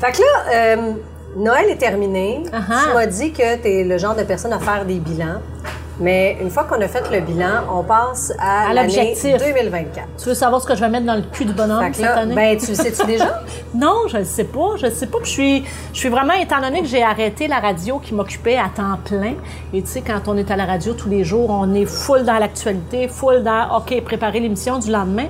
Fait 0.00 0.12
que 0.12 0.18
là, 0.18 0.54
euh, 0.54 0.92
Noël 1.36 1.66
est 1.68 1.76
terminé. 1.76 2.42
Uh-huh. 2.46 2.88
Tu 2.88 2.94
m'as 2.94 3.06
dit 3.06 3.32
que 3.32 3.56
tu 3.56 3.68
es 3.68 3.84
le 3.84 3.98
genre 3.98 4.14
de 4.14 4.22
personne 4.22 4.52
à 4.52 4.58
faire 4.58 4.84
des 4.84 4.98
bilans. 4.98 5.40
Mais 6.00 6.38
une 6.40 6.50
fois 6.50 6.64
qu'on 6.64 6.80
a 6.80 6.88
fait 6.88 7.10
le 7.10 7.20
bilan, 7.20 7.64
on 7.70 7.82
passe 7.82 8.32
à, 8.38 8.70
À 8.70 8.72
l'année 8.72 8.94
l'objectif. 8.96 9.36
2024. 9.36 10.06
tu 10.18 10.28
veux 10.28 10.34
savoir 10.34 10.60
ce 10.62 10.66
que 10.66 10.74
je 10.74 10.80
vais 10.80 10.88
mettre 10.88 11.04
dans 11.06 11.14
le 11.16 11.22
cul 11.22 11.44
du 11.44 11.52
bonhomme 11.52 11.92
cette 11.92 12.06
année? 12.06 12.34
ben, 12.34 12.56
tu 12.56 12.68
le 12.68 12.74
sais-tu 12.74 13.06
déjà? 13.06 13.42
Non, 13.74 14.08
je 14.08 14.16
ne 14.18 14.24
sais 14.24 14.44
pas. 14.44 14.76
Je 14.76 14.86
ne 14.86 14.90
sais 14.90 15.06
pas. 15.06 15.18
Puis 15.18 15.30
Je 15.30 15.32
suis, 15.32 15.64
je 15.92 15.98
suis 15.98 16.08
vraiment, 16.08 16.32
étant 16.32 16.60
donné 16.60 16.80
que 16.80 16.88
j'ai 16.88 17.02
arrêté 17.02 17.46
la 17.48 17.60
radio 17.60 17.98
qui 17.98 18.14
m'occupait 18.14 18.56
à 18.56 18.68
temps 18.74 18.98
plein, 19.04 19.34
et 19.72 19.82
tu 19.82 19.88
sais, 19.88 20.00
quand 20.00 20.20
on 20.26 20.36
est 20.36 20.50
à 20.50 20.56
la 20.56 20.64
radio 20.64 20.94
tous 20.94 21.08
les 21.08 21.22
jours, 21.22 21.50
on 21.50 21.72
est 21.74 21.84
full 21.86 22.24
dans 22.24 22.38
l'actualité, 22.38 23.06
full 23.08 23.42
dans, 23.42 23.76
OK, 23.78 24.02
préparer 24.02 24.40
l'émission 24.40 24.78
du 24.78 24.90
lendemain. 24.90 25.26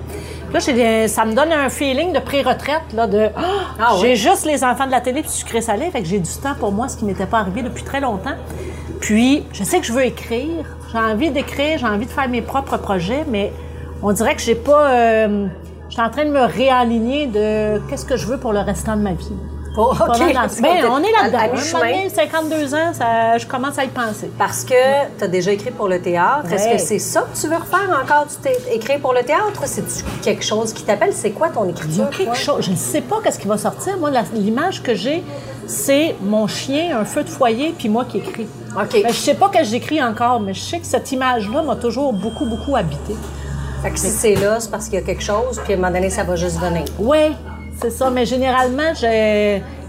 Puis 0.52 0.74
là, 0.74 1.08
ça 1.08 1.24
me 1.24 1.34
donne 1.34 1.52
un 1.52 1.68
feeling 1.68 2.12
de 2.12 2.18
pré-retraite, 2.18 2.92
là, 2.94 3.06
de, 3.06 3.28
Ah, 3.36 3.42
Ah 3.80 3.92
j'ai 4.00 4.16
juste 4.16 4.46
les 4.46 4.64
enfants 4.64 4.86
de 4.86 4.90
la 4.90 5.00
télé 5.00 5.20
puis 5.22 5.30
sucré 5.30 5.60
salé, 5.60 5.90
fait 5.90 6.00
que 6.00 6.06
j'ai 6.08 6.18
du 6.18 6.30
temps 6.42 6.54
pour 6.58 6.72
moi, 6.72 6.88
ce 6.88 6.96
qui 6.96 7.04
m'était 7.04 7.26
pas 7.26 7.38
arrivé 7.40 7.62
depuis 7.62 7.84
très 7.84 8.00
longtemps. 8.00 8.34
Puis, 9.00 9.45
je 9.52 9.64
sais 9.64 9.80
que 9.80 9.87
je 9.87 9.92
veux 9.92 10.04
écrire. 10.04 10.64
J'ai 10.92 10.99
envie 10.99 11.30
d'écrire, 11.30 11.78
j'ai 11.78 11.87
envie 11.87 12.07
de 12.07 12.11
faire 12.11 12.28
mes 12.28 12.42
propres 12.42 12.76
projets, 12.76 13.25
mais 13.28 13.52
on 14.02 14.12
dirait 14.12 14.35
que 14.35 14.42
j'ai 14.42 14.54
pas. 14.54 14.90
euh, 14.90 15.47
je 15.88 15.95
suis 15.95 16.02
en 16.02 16.11
train 16.11 16.25
de 16.25 16.30
me 16.30 16.45
réaligner 16.45 17.26
de 17.26 17.80
qu'est-ce 17.88 18.04
que 18.04 18.16
je 18.16 18.26
veux 18.26 18.38
pour 18.38 18.52
le 18.52 18.61
restant 18.61 18.97
de 18.97 19.02
ma 19.02 19.12
vie. 19.12 19.33
Oh, 19.82 19.94
Pas 19.96 20.04
OK. 20.08 20.18
mal 20.18 20.32
dans- 20.34 20.62
Ben, 20.62 20.87
on 20.90 20.99
est 21.02 21.12
là-dedans. 21.12 21.38
À, 21.38 21.40
à 21.40 21.44
Un 21.44 21.49
moment 21.49 21.58
mi-chemin. 21.60 21.80
donné, 21.80 22.08
52 22.10 22.75
ans, 22.75 22.92
ça, 22.92 23.38
je 23.38 23.47
commence 23.47 23.78
à 23.78 23.84
y 23.84 23.88
penser. 23.88 24.30
Parce 24.38 24.64
que 24.64 24.75
tu 25.19 25.25
as 25.25 25.28
déjà 25.28 25.52
écrit 25.52 25.71
pour 25.71 25.88
le 25.88 26.00
théâtre. 26.00 26.52
Est-ce 26.52 26.69
que 26.69 26.78
c'est 26.78 26.99
ça 26.99 27.23
que 27.23 27.38
tu 27.40 27.47
veux 27.49 27.56
refaire 27.56 27.88
encore? 28.02 28.26
Tu 28.28 28.36
t'es 28.43 28.58
écrit 28.75 28.99
pour 28.99 29.12
le 29.14 29.23
théâtre? 29.23 29.62
C'est 29.64 29.84
quelque 30.23 30.45
chose 30.45 30.73
qui 30.73 30.82
t'appelle? 30.82 31.12
C'est 31.14 31.30
quoi 31.30 31.49
ton 31.49 31.64
Il 31.64 31.69
y 31.69 31.71
écriture? 31.71 32.04
a 32.04 32.08
quelque 32.08 32.25
toi? 32.25 32.34
chose. 32.34 32.64
Je 32.66 32.71
ne 32.73 32.76
sais 32.76 33.00
pas 33.00 33.21
qu'est-ce 33.23 33.38
qui 33.38 33.49
va 33.49 33.56
sortir. 33.58 33.97
Moi, 33.99 34.10
l'image 34.34 34.82
que 34.82 34.95
j'ai, 34.95 35.25
c'est 35.66 36.16
mon 36.21 36.47
chien, 36.47 36.99
un 36.99 37.04
feu 37.04 37.23
de 37.25 37.28
foyer, 37.30 37.75
puis 37.78 37.88
moi 37.88 38.04
qui 38.04 38.19
écris. 38.19 38.47
OK. 38.76 38.93
Ben, 39.02 39.06
je 39.08 39.12
sais 39.14 39.34
pas 39.34 39.49
que 39.49 39.62
j'écris 39.64 40.02
encore, 40.02 40.40
mais 40.40 40.52
je 40.54 40.60
sais 40.60 40.78
que 40.78 40.86
cette 40.86 41.10
image-là 41.12 41.62
m'a 41.62 41.76
toujours 41.76 42.12
beaucoup, 42.12 42.45
beaucoup 42.45 42.76
habité. 42.76 43.14
Fait 43.82 43.90
que 43.90 43.99
si 43.99 44.10
c'est 44.10 44.34
là, 44.34 44.60
c'est 44.60 44.71
parce 44.71 44.86
qu'il 44.86 44.95
y 44.95 45.02
a 45.02 45.06
quelque 45.06 45.23
chose, 45.23 45.58
puis 45.64 45.73
à 45.73 45.76
un 45.76 45.80
moment 45.80 45.93
donné, 45.93 46.10
ça 46.10 46.23
va 46.23 46.36
juste 46.36 46.58
venir. 46.58 46.84
Oui, 46.99 47.34
c'est 47.80 47.90
ça. 47.90 48.10
Mais 48.10 48.26
généralement, 48.26 48.93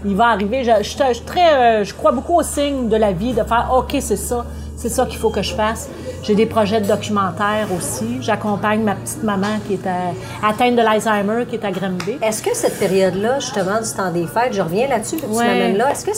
il 0.04 0.16
va 0.16 0.26
arriver. 0.28 0.64
Je, 0.64 0.82
je- 0.82 1.22
très, 1.22 1.52
euh, 1.54 1.84
je 1.84 1.94
crois 1.94 2.12
beaucoup 2.12 2.38
aux 2.38 2.42
signes 2.42 2.88
de 2.88 2.96
la 2.96 3.12
vie, 3.12 3.32
de 3.32 3.42
faire 3.42 3.70
OK, 3.76 3.96
c'est 4.00 4.16
ça, 4.16 4.44
c'est 4.76 4.88
ça 4.88 5.06
qu'il 5.06 5.18
faut 5.18 5.30
que 5.30 5.42
je 5.42 5.54
fasse. 5.54 5.88
J'ai 6.24 6.34
des 6.36 6.46
projets 6.46 6.80
de 6.80 6.86
documentaire 6.86 7.66
aussi. 7.76 8.18
J'accompagne 8.20 8.82
ma 8.82 8.94
petite 8.94 9.24
maman 9.24 9.58
qui 9.66 9.74
est 9.74 9.86
à- 9.88 10.48
atteinte 10.48 10.76
de 10.76 10.80
l'Alzheimer, 10.82 11.46
qui 11.46 11.56
est 11.56 11.64
à 11.64 11.72
Granby. 11.72 12.18
Est-ce 12.22 12.42
que 12.42 12.54
cette 12.54 12.78
période-là, 12.78 13.40
justement, 13.40 13.80
du 13.80 13.90
temps 13.90 14.10
des 14.12 14.26
fêtes, 14.28 14.52
je 14.52 14.62
reviens 14.62 14.86
là-dessus, 14.88 15.16
puis 15.16 15.26
tu 15.26 15.36
Ouais. 15.36 15.46
m'amènes 15.46 15.76
là, 15.76 15.90
est-ce 15.90 16.04
que 16.04 16.14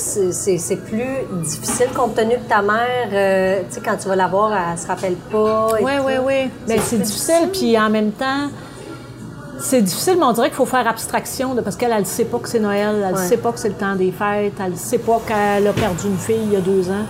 c'est 0.58 0.76
plus 0.76 1.04
difficile 1.42 1.87
compte 1.96 2.14
tenu 2.16 2.34
que 2.34 2.48
ta 2.48 2.60
mère, 2.60 3.08
euh, 3.14 3.60
tu 3.68 3.76
sais, 3.76 3.80
quand 3.82 3.96
tu 3.96 4.08
vas 4.08 4.16
la 4.16 4.26
voir, 4.28 4.52
elle 4.52 4.78
se 4.78 4.87
rappelle 4.87 5.14
pas? 5.32 5.68
Oui, 5.80 5.92
oui, 6.04 6.12
oui. 6.22 6.50
Ben, 6.68 6.78
C'est 6.82 6.98
difficile, 6.98 7.48
puis 7.50 7.78
en 7.78 7.88
même 7.88 8.12
temps, 8.12 8.48
c'est 9.64 9.83
difficile, 9.83 10.16
mais 10.18 10.24
on 10.24 10.33
dirait 10.33 10.48
qu'il 10.48 10.57
faut 10.57 10.66
faire 10.66 10.87
abstraction 10.87 11.55
de 11.55 11.61
parce 11.61 11.77
qu'elle, 11.77 11.92
elle 11.92 12.00
ne 12.00 12.05
sait 12.05 12.24
pas 12.27 12.38
que 12.38 12.48
c'est 12.48 12.61
Noël, 12.61 13.03
elle 13.05 13.12
ne 13.12 13.18
Ouais. 13.18 13.27
sait 13.27 13.37
pas 13.38 13.50
que 13.53 13.59
c'est 13.59 13.68
le 13.70 13.74
temps 13.74 13.96
des 13.96 14.12
fêtes, 14.12 14.55
elle 14.64 14.72
ne 14.72 14.77
sait 14.77 14.98
pas 14.98 15.20
qu'elle 15.27 15.66
a 15.66 15.72
perdu 15.72 16.07
une 16.07 16.18
fille 16.18 16.40
il 16.44 16.53
y 16.53 16.57
a 16.57 16.61
deux 16.61 16.90
ans. 16.90 17.05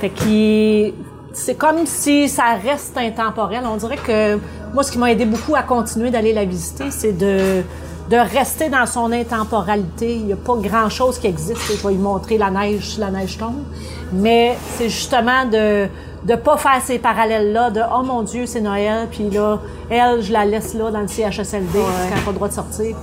Fait 0.00 0.10
qu'il 0.10 0.94
c'est 1.32 1.54
comme 1.54 1.84
si 1.84 2.28
ça 2.30 2.54
reste 2.64 2.96
intemporel. 2.96 3.62
On 3.70 3.76
dirait 3.76 3.98
que 3.98 4.38
moi, 4.72 4.82
ce 4.82 4.90
qui 4.90 4.98
m'a 4.98 5.10
aidé 5.12 5.26
beaucoup 5.26 5.54
à 5.54 5.62
continuer 5.62 6.10
d'aller 6.10 6.32
la 6.32 6.44
visiter, 6.44 6.90
c'est 6.90 7.12
de 7.12 7.62
de 8.08 8.16
rester 8.16 8.68
dans 8.68 8.86
son 8.86 9.10
intemporalité. 9.10 10.14
Il 10.14 10.26
n'y 10.26 10.32
a 10.32 10.36
pas 10.36 10.54
grand-chose 10.56 11.18
qui 11.18 11.26
existe. 11.26 11.60
Je 11.68 11.86
vais 11.86 11.94
lui 11.94 11.98
montrer 12.00 12.38
la 12.38 12.50
neige 12.50 12.90
si 12.90 13.00
la 13.00 13.10
neige 13.10 13.36
tombe. 13.36 13.64
Mais 14.12 14.56
c'est 14.76 14.88
justement 14.88 15.44
de 15.44 15.88
de 16.24 16.34
pas 16.36 16.56
faire 16.56 16.80
ces 16.84 16.98
parallèles-là 16.98 17.70
de 17.70 17.80
«Oh 17.94 18.02
mon 18.02 18.22
Dieu, 18.22 18.46
c'est 18.46 18.60
Noël», 18.60 19.06
puis 19.10 19.30
là, 19.30 19.60
elle, 19.90 20.22
je 20.22 20.32
la 20.32 20.44
laisse 20.44 20.74
là 20.74 20.90
dans 20.90 21.00
le 21.00 21.08
CHSLD 21.08 21.30
parce 21.32 22.08
qu'elle 22.08 22.18
n'a 22.18 22.24
pas 22.24 22.30
le 22.30 22.34
droit 22.34 22.48
de 22.48 22.52
sortir. 22.54 22.96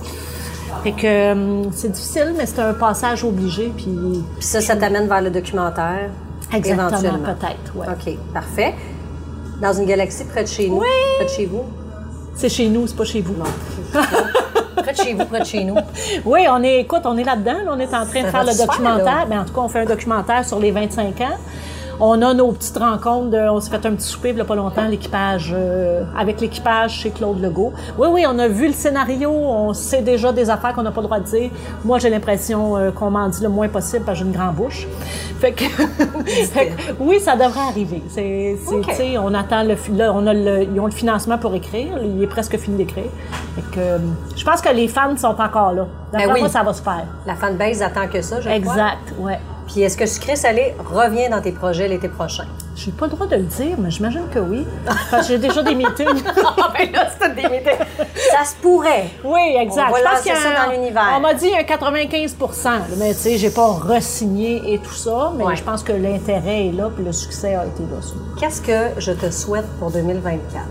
Fait 0.82 0.92
que 0.92 1.32
hum, 1.32 1.70
c'est 1.72 1.90
difficile, 1.92 2.34
mais 2.36 2.46
c'est 2.46 2.60
un 2.60 2.74
passage 2.74 3.24
obligé, 3.24 3.72
puis 3.76 3.86
Puis 3.86 4.44
ça, 4.46 4.60
ça 4.60 4.76
t'amène 4.76 5.08
vers 5.08 5.22
le 5.22 5.30
documentaire? 5.30 6.10
Exactement, 6.52 6.88
éventuellement. 6.88 7.18
peut-être, 7.34 7.76
ouais. 7.76 7.86
OK, 7.88 8.32
parfait. 8.32 8.74
Dans 9.62 9.72
une 9.72 9.86
galaxie 9.86 10.24
près 10.24 10.42
de 10.42 10.48
chez 10.48 10.68
nous? 10.68 10.80
Oui. 10.80 10.86
Près 11.16 11.24
de 11.24 11.30
chez 11.30 11.46
vous? 11.46 11.62
c'est 12.34 12.48
chez 12.48 12.68
nous, 12.68 12.86
c'est 12.86 12.96
pas 12.96 13.04
chez 13.04 13.20
vous. 13.20 13.34
Près 14.76 14.92
de 14.92 14.96
chez 14.96 15.14
vous, 15.14 15.24
près 15.24 15.40
de 15.40 15.44
chez 15.44 15.64
nous. 15.64 15.76
Oui, 16.24 16.40
on 16.50 16.62
est, 16.62 16.80
écoute, 16.80 17.02
on 17.04 17.16
est 17.16 17.24
là-dedans. 17.24 17.58
là. 17.64 17.72
on 17.72 17.78
est 17.78 17.94
en 17.94 18.04
train 18.06 18.22
de 18.22 18.28
faire 18.28 18.44
le 18.44 18.52
faire, 18.52 18.66
documentaire. 18.66 19.26
Ben, 19.28 19.40
en 19.40 19.44
tout 19.44 19.54
cas, 19.54 19.60
on 19.60 19.68
fait 19.68 19.80
un 19.80 19.84
documentaire 19.84 20.44
sur 20.44 20.58
les 20.58 20.70
25 20.70 21.20
ans. 21.20 21.36
On 22.00 22.20
a 22.22 22.34
nos 22.34 22.52
petites 22.52 22.76
rencontres. 22.76 23.30
de- 23.30 23.48
on 23.48 23.60
s'est 23.60 23.70
fait 23.70 23.86
un 23.86 23.92
petit 23.94 24.06
souper 24.06 24.30
il 24.30 24.36
y 24.36 24.40
a 24.40 24.44
pas 24.44 24.54
longtemps, 24.54 24.86
l'équipage, 24.88 25.52
euh, 25.56 26.02
avec 26.18 26.40
l'équipage 26.40 26.90
chez 27.00 27.10
Claude 27.10 27.40
Legault. 27.40 27.72
Oui, 27.98 28.08
oui, 28.10 28.24
on 28.28 28.38
a 28.38 28.48
vu 28.48 28.66
le 28.66 28.72
scénario. 28.72 29.30
On 29.30 29.72
sait 29.74 30.02
déjà 30.02 30.32
des 30.32 30.50
affaires 30.50 30.74
qu'on 30.74 30.82
n'a 30.82 30.90
pas 30.90 31.00
le 31.00 31.06
droit 31.06 31.20
de 31.20 31.24
dire. 31.24 31.50
Moi, 31.84 31.98
j'ai 31.98 32.10
l'impression 32.10 32.76
euh, 32.76 32.90
qu'on 32.90 33.10
m'en 33.10 33.28
dit 33.28 33.42
le 33.42 33.48
moins 33.48 33.68
possible 33.68 34.04
parce 34.04 34.18
que 34.18 34.24
j'ai 34.24 34.30
une 34.30 34.36
grande 34.36 34.54
bouche. 34.56 34.86
Fait 35.40 35.52
que, 35.52 35.64
fait 35.64 36.68
que, 36.68 36.72
oui, 37.00 37.20
ça 37.20 37.34
devrait 37.36 37.60
arriver. 37.68 38.02
C'est, 38.08 38.56
on 39.18 39.34
attend 39.34 39.62
le, 39.62 39.76
là, 39.94 40.10
on 40.14 40.26
a 40.26 40.32
le, 40.32 40.62
ils 40.62 40.80
ont 40.80 40.86
le 40.86 40.90
financement 40.92 41.36
pour 41.36 41.54
écrire. 41.54 41.98
Il 42.02 42.22
est 42.22 42.26
presque 42.26 42.56
fini 42.56 42.78
d'écrire. 42.78 43.10
Fait 43.56 43.62
que, 43.72 43.78
euh, 43.80 43.98
je 44.34 44.42
pense 44.44 44.62
que 44.62 44.70
les 44.72 44.88
fans 44.88 45.14
sont 45.18 45.38
encore 45.38 45.72
là. 45.74 45.86
D'après 46.12 46.26
Ben 46.28 46.32
oui. 46.34 46.40
moi, 46.40 46.48
ça 46.48 46.62
va 46.62 46.72
se 46.72 46.80
faire. 46.82 47.04
La 47.26 47.34
fanbase 47.34 47.82
attend 47.82 48.08
que 48.10 48.22
ça, 48.22 48.36
je 48.36 48.44
crois. 48.44 48.54
Exact, 48.56 49.12
ouais. 49.18 49.38
Puis 49.66 49.80
est-ce 49.82 49.96
que 49.96 50.06
Sucré 50.06 50.36
Salé 50.36 50.74
revient 50.84 51.28
dans 51.30 51.40
tes 51.40 51.52
projets 51.52 51.88
l'été 51.88 52.08
prochain? 52.08 52.44
J'ai 52.76 52.90
pas 52.90 53.06
le 53.06 53.12
droit 53.12 53.26
de 53.26 53.36
le 53.36 53.42
dire, 53.44 53.76
mais 53.78 53.90
j'imagine 53.90 54.24
que 54.32 54.38
oui. 54.40 54.66
Parce 55.10 55.26
que 55.28 55.32
j'ai 55.34 55.38
déjà 55.38 55.62
des 55.62 55.74
meetings. 55.74 56.22
Ah, 56.56 56.72
ben 56.76 56.92
là, 56.92 57.08
c'est 57.20 57.34
des 57.34 57.42
Ça 58.30 58.44
se 58.44 58.54
pourrait. 58.60 59.10
oui, 59.24 59.56
exact. 59.58 59.86
On 59.88 59.92
va 59.92 59.98
Je 59.98 60.02
pense 60.04 60.12
lancer 60.12 60.22
qu'il 60.22 60.32
y 60.32 60.36
a 60.36 60.40
ça 60.40 60.48
un- 60.62 60.66
dans 60.66 60.72
l'univers. 60.72 61.12
On 61.16 61.20
m'a 61.20 61.34
dit 61.34 61.50
un 61.58 61.62
95% 61.62 62.68
Mais 62.98 63.12
tu 63.14 63.20
sais, 63.20 63.38
j'ai 63.38 63.50
pas 63.50 63.66
re-signé 63.66 64.74
et 64.74 64.78
tout 64.78 64.92
ça, 64.94 65.32
mais 65.36 65.44
Ouais. 65.44 65.56
je 65.56 65.62
pense 65.62 65.82
que 65.82 65.92
l'intérêt 65.92 66.66
est 66.68 66.72
là, 66.72 66.90
puis 66.94 67.04
le 67.04 67.12
succès 67.12 67.54
a 67.54 67.64
été 67.66 67.82
là. 67.82 67.98
Qu'est-ce 68.40 68.60
que 68.62 69.00
je 69.00 69.12
te 69.12 69.30
souhaite 69.30 69.66
pour 69.78 69.90
2024? 69.90 70.64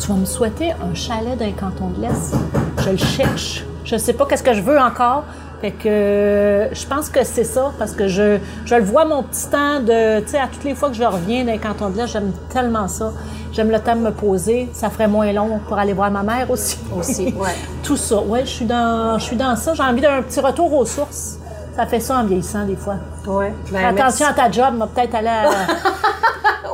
Tu 0.00 0.08
vas 0.08 0.14
me 0.14 0.24
souhaiter 0.24 0.72
un 0.72 0.94
chalet 0.94 1.36
d'un 1.38 1.52
canton 1.52 1.88
de 1.96 2.02
l'Est. 2.02 2.34
Je 2.78 2.90
le 2.90 2.96
cherche. 2.96 3.64
Je 3.84 3.96
sais 3.96 4.12
pas 4.14 4.26
qu'est-ce 4.26 4.42
que 4.42 4.54
je 4.54 4.62
veux 4.62 4.78
encore. 4.80 5.24
Fait 5.60 5.70
que 5.70 5.88
euh, 5.88 6.74
je 6.74 6.86
pense 6.86 7.08
que 7.08 7.24
c'est 7.24 7.44
ça, 7.44 7.72
parce 7.78 7.92
que 7.92 8.06
je, 8.08 8.38
je 8.64 8.74
le 8.74 8.82
vois 8.82 9.04
mon 9.04 9.22
petit 9.22 9.48
temps 9.48 9.80
de, 9.80 10.20
tu 10.20 10.28
sais, 10.28 10.38
à 10.38 10.46
toutes 10.46 10.64
les 10.64 10.74
fois 10.74 10.90
que 10.90 10.96
je 10.96 11.04
reviens 11.04 11.44
d'un 11.44 11.58
canton 11.58 11.88
de 11.90 11.96
l'Est, 11.96 12.08
j'aime 12.08 12.32
tellement 12.52 12.88
ça. 12.88 13.12
J'aime 13.52 13.70
le 13.70 13.78
temps 13.78 13.94
de 13.94 14.00
me 14.00 14.10
poser. 14.10 14.68
Ça 14.72 14.90
ferait 14.90 15.06
moins 15.06 15.32
long 15.32 15.60
pour 15.68 15.78
aller 15.78 15.92
voir 15.92 16.10
ma 16.10 16.22
mère 16.22 16.50
aussi. 16.50 16.76
Aussi, 16.94 17.26
ouais. 17.38 17.54
Tout 17.82 17.96
ça. 17.96 18.20
Ouais, 18.20 18.40
je 18.44 18.50
suis 18.50 18.64
dans, 18.64 19.16
je 19.18 19.24
suis 19.24 19.36
dans 19.36 19.54
ça. 19.54 19.74
J'ai 19.74 19.82
envie 19.82 20.00
d'un 20.00 20.22
petit 20.22 20.40
retour 20.40 20.72
aux 20.72 20.84
sources. 20.84 21.38
Ça 21.76 21.86
fait 21.86 22.00
ça 22.00 22.18
en 22.18 22.24
vieillissant 22.24 22.64
des 22.64 22.76
fois. 22.76 22.96
Ouais. 23.26 23.52
Ben, 23.72 23.86
attention 23.86 24.26
à 24.26 24.32
ta 24.32 24.50
job, 24.50 24.76
va 24.76 24.86
peut-être 24.86 25.14
aller 25.14 25.28
à... 25.28 25.50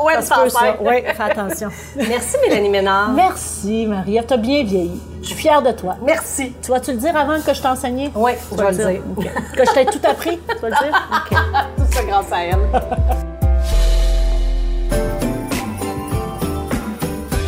Ouais, 0.03 0.15
Ça 0.23 0.37
se 0.37 0.43
peut, 0.43 0.49
ça. 0.49 0.77
Oui, 0.81 0.95
fais 1.05 1.23
attention. 1.23 1.69
Merci, 1.97 2.37
Mélanie 2.43 2.69
Ménard. 2.69 3.11
Merci, 3.11 3.87
Marie. 3.87 4.19
Tu 4.27 4.35
as 4.35 4.37
bien 4.37 4.65
vieilli. 4.65 5.01
Je 5.23 5.27
suis 5.29 5.37
fière 5.37 5.63
de 5.63 5.73
toi. 5.73 5.97
Merci. 6.05 6.53
Tu 6.63 6.71
vas-tu 6.71 6.93
le 6.93 6.99
dire 6.99 7.17
avant 7.17 7.41
que 7.41 7.53
je 7.53 7.61
t'enseigne? 7.61 8.11
Oui, 8.15 8.33
je 8.51 8.57
vais 8.57 8.71
le 8.71 8.77
dire. 8.77 9.33
Que 9.55 9.65
je 9.67 9.73
t'ai 9.73 9.85
tout 9.87 10.01
appris? 10.05 10.39
Tu 10.49 10.59
vas 10.61 10.69
le 10.69 10.75
dire? 10.75 11.09
OK. 11.13 11.39
Tout 11.77 11.93
ça 11.93 12.03
grâce 12.05 12.33
à 12.33 12.45
elle. 12.45 12.59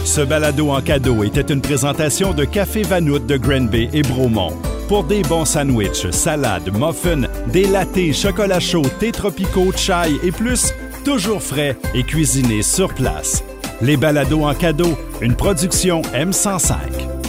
Ce 0.05 0.21
balado 0.21 0.71
en 0.71 0.83
cadeau 0.83 1.25
était 1.25 1.41
une 1.41 1.63
présentation 1.63 2.35
de 2.35 2.45
Café 2.45 2.83
Vanout 2.83 3.21
de 3.21 3.37
Granby 3.39 3.89
et 3.95 4.03
Bromont. 4.03 4.53
Pour 4.87 5.05
des 5.05 5.23
bons 5.23 5.47
sandwichs, 5.47 6.11
salades, 6.11 6.71
muffins, 6.71 7.23
des 7.47 7.65
latés, 7.67 8.13
chocolat 8.13 8.61
chaud, 8.61 8.83
thé 9.01 9.11
tropicaux, 9.11 9.73
chai 9.75 10.19
et 10.23 10.31
plus, 10.31 10.75
toujours 11.05 11.43
frais 11.43 11.77
et 11.95 12.03
cuisinés 12.03 12.63
sur 12.63 12.95
place. 12.95 13.45
Les 13.81 13.97
balados 13.97 14.45
en 14.45 14.55
cadeau, 14.55 14.97
une 15.21 15.35
production 15.35 16.03
M105. 16.15 17.22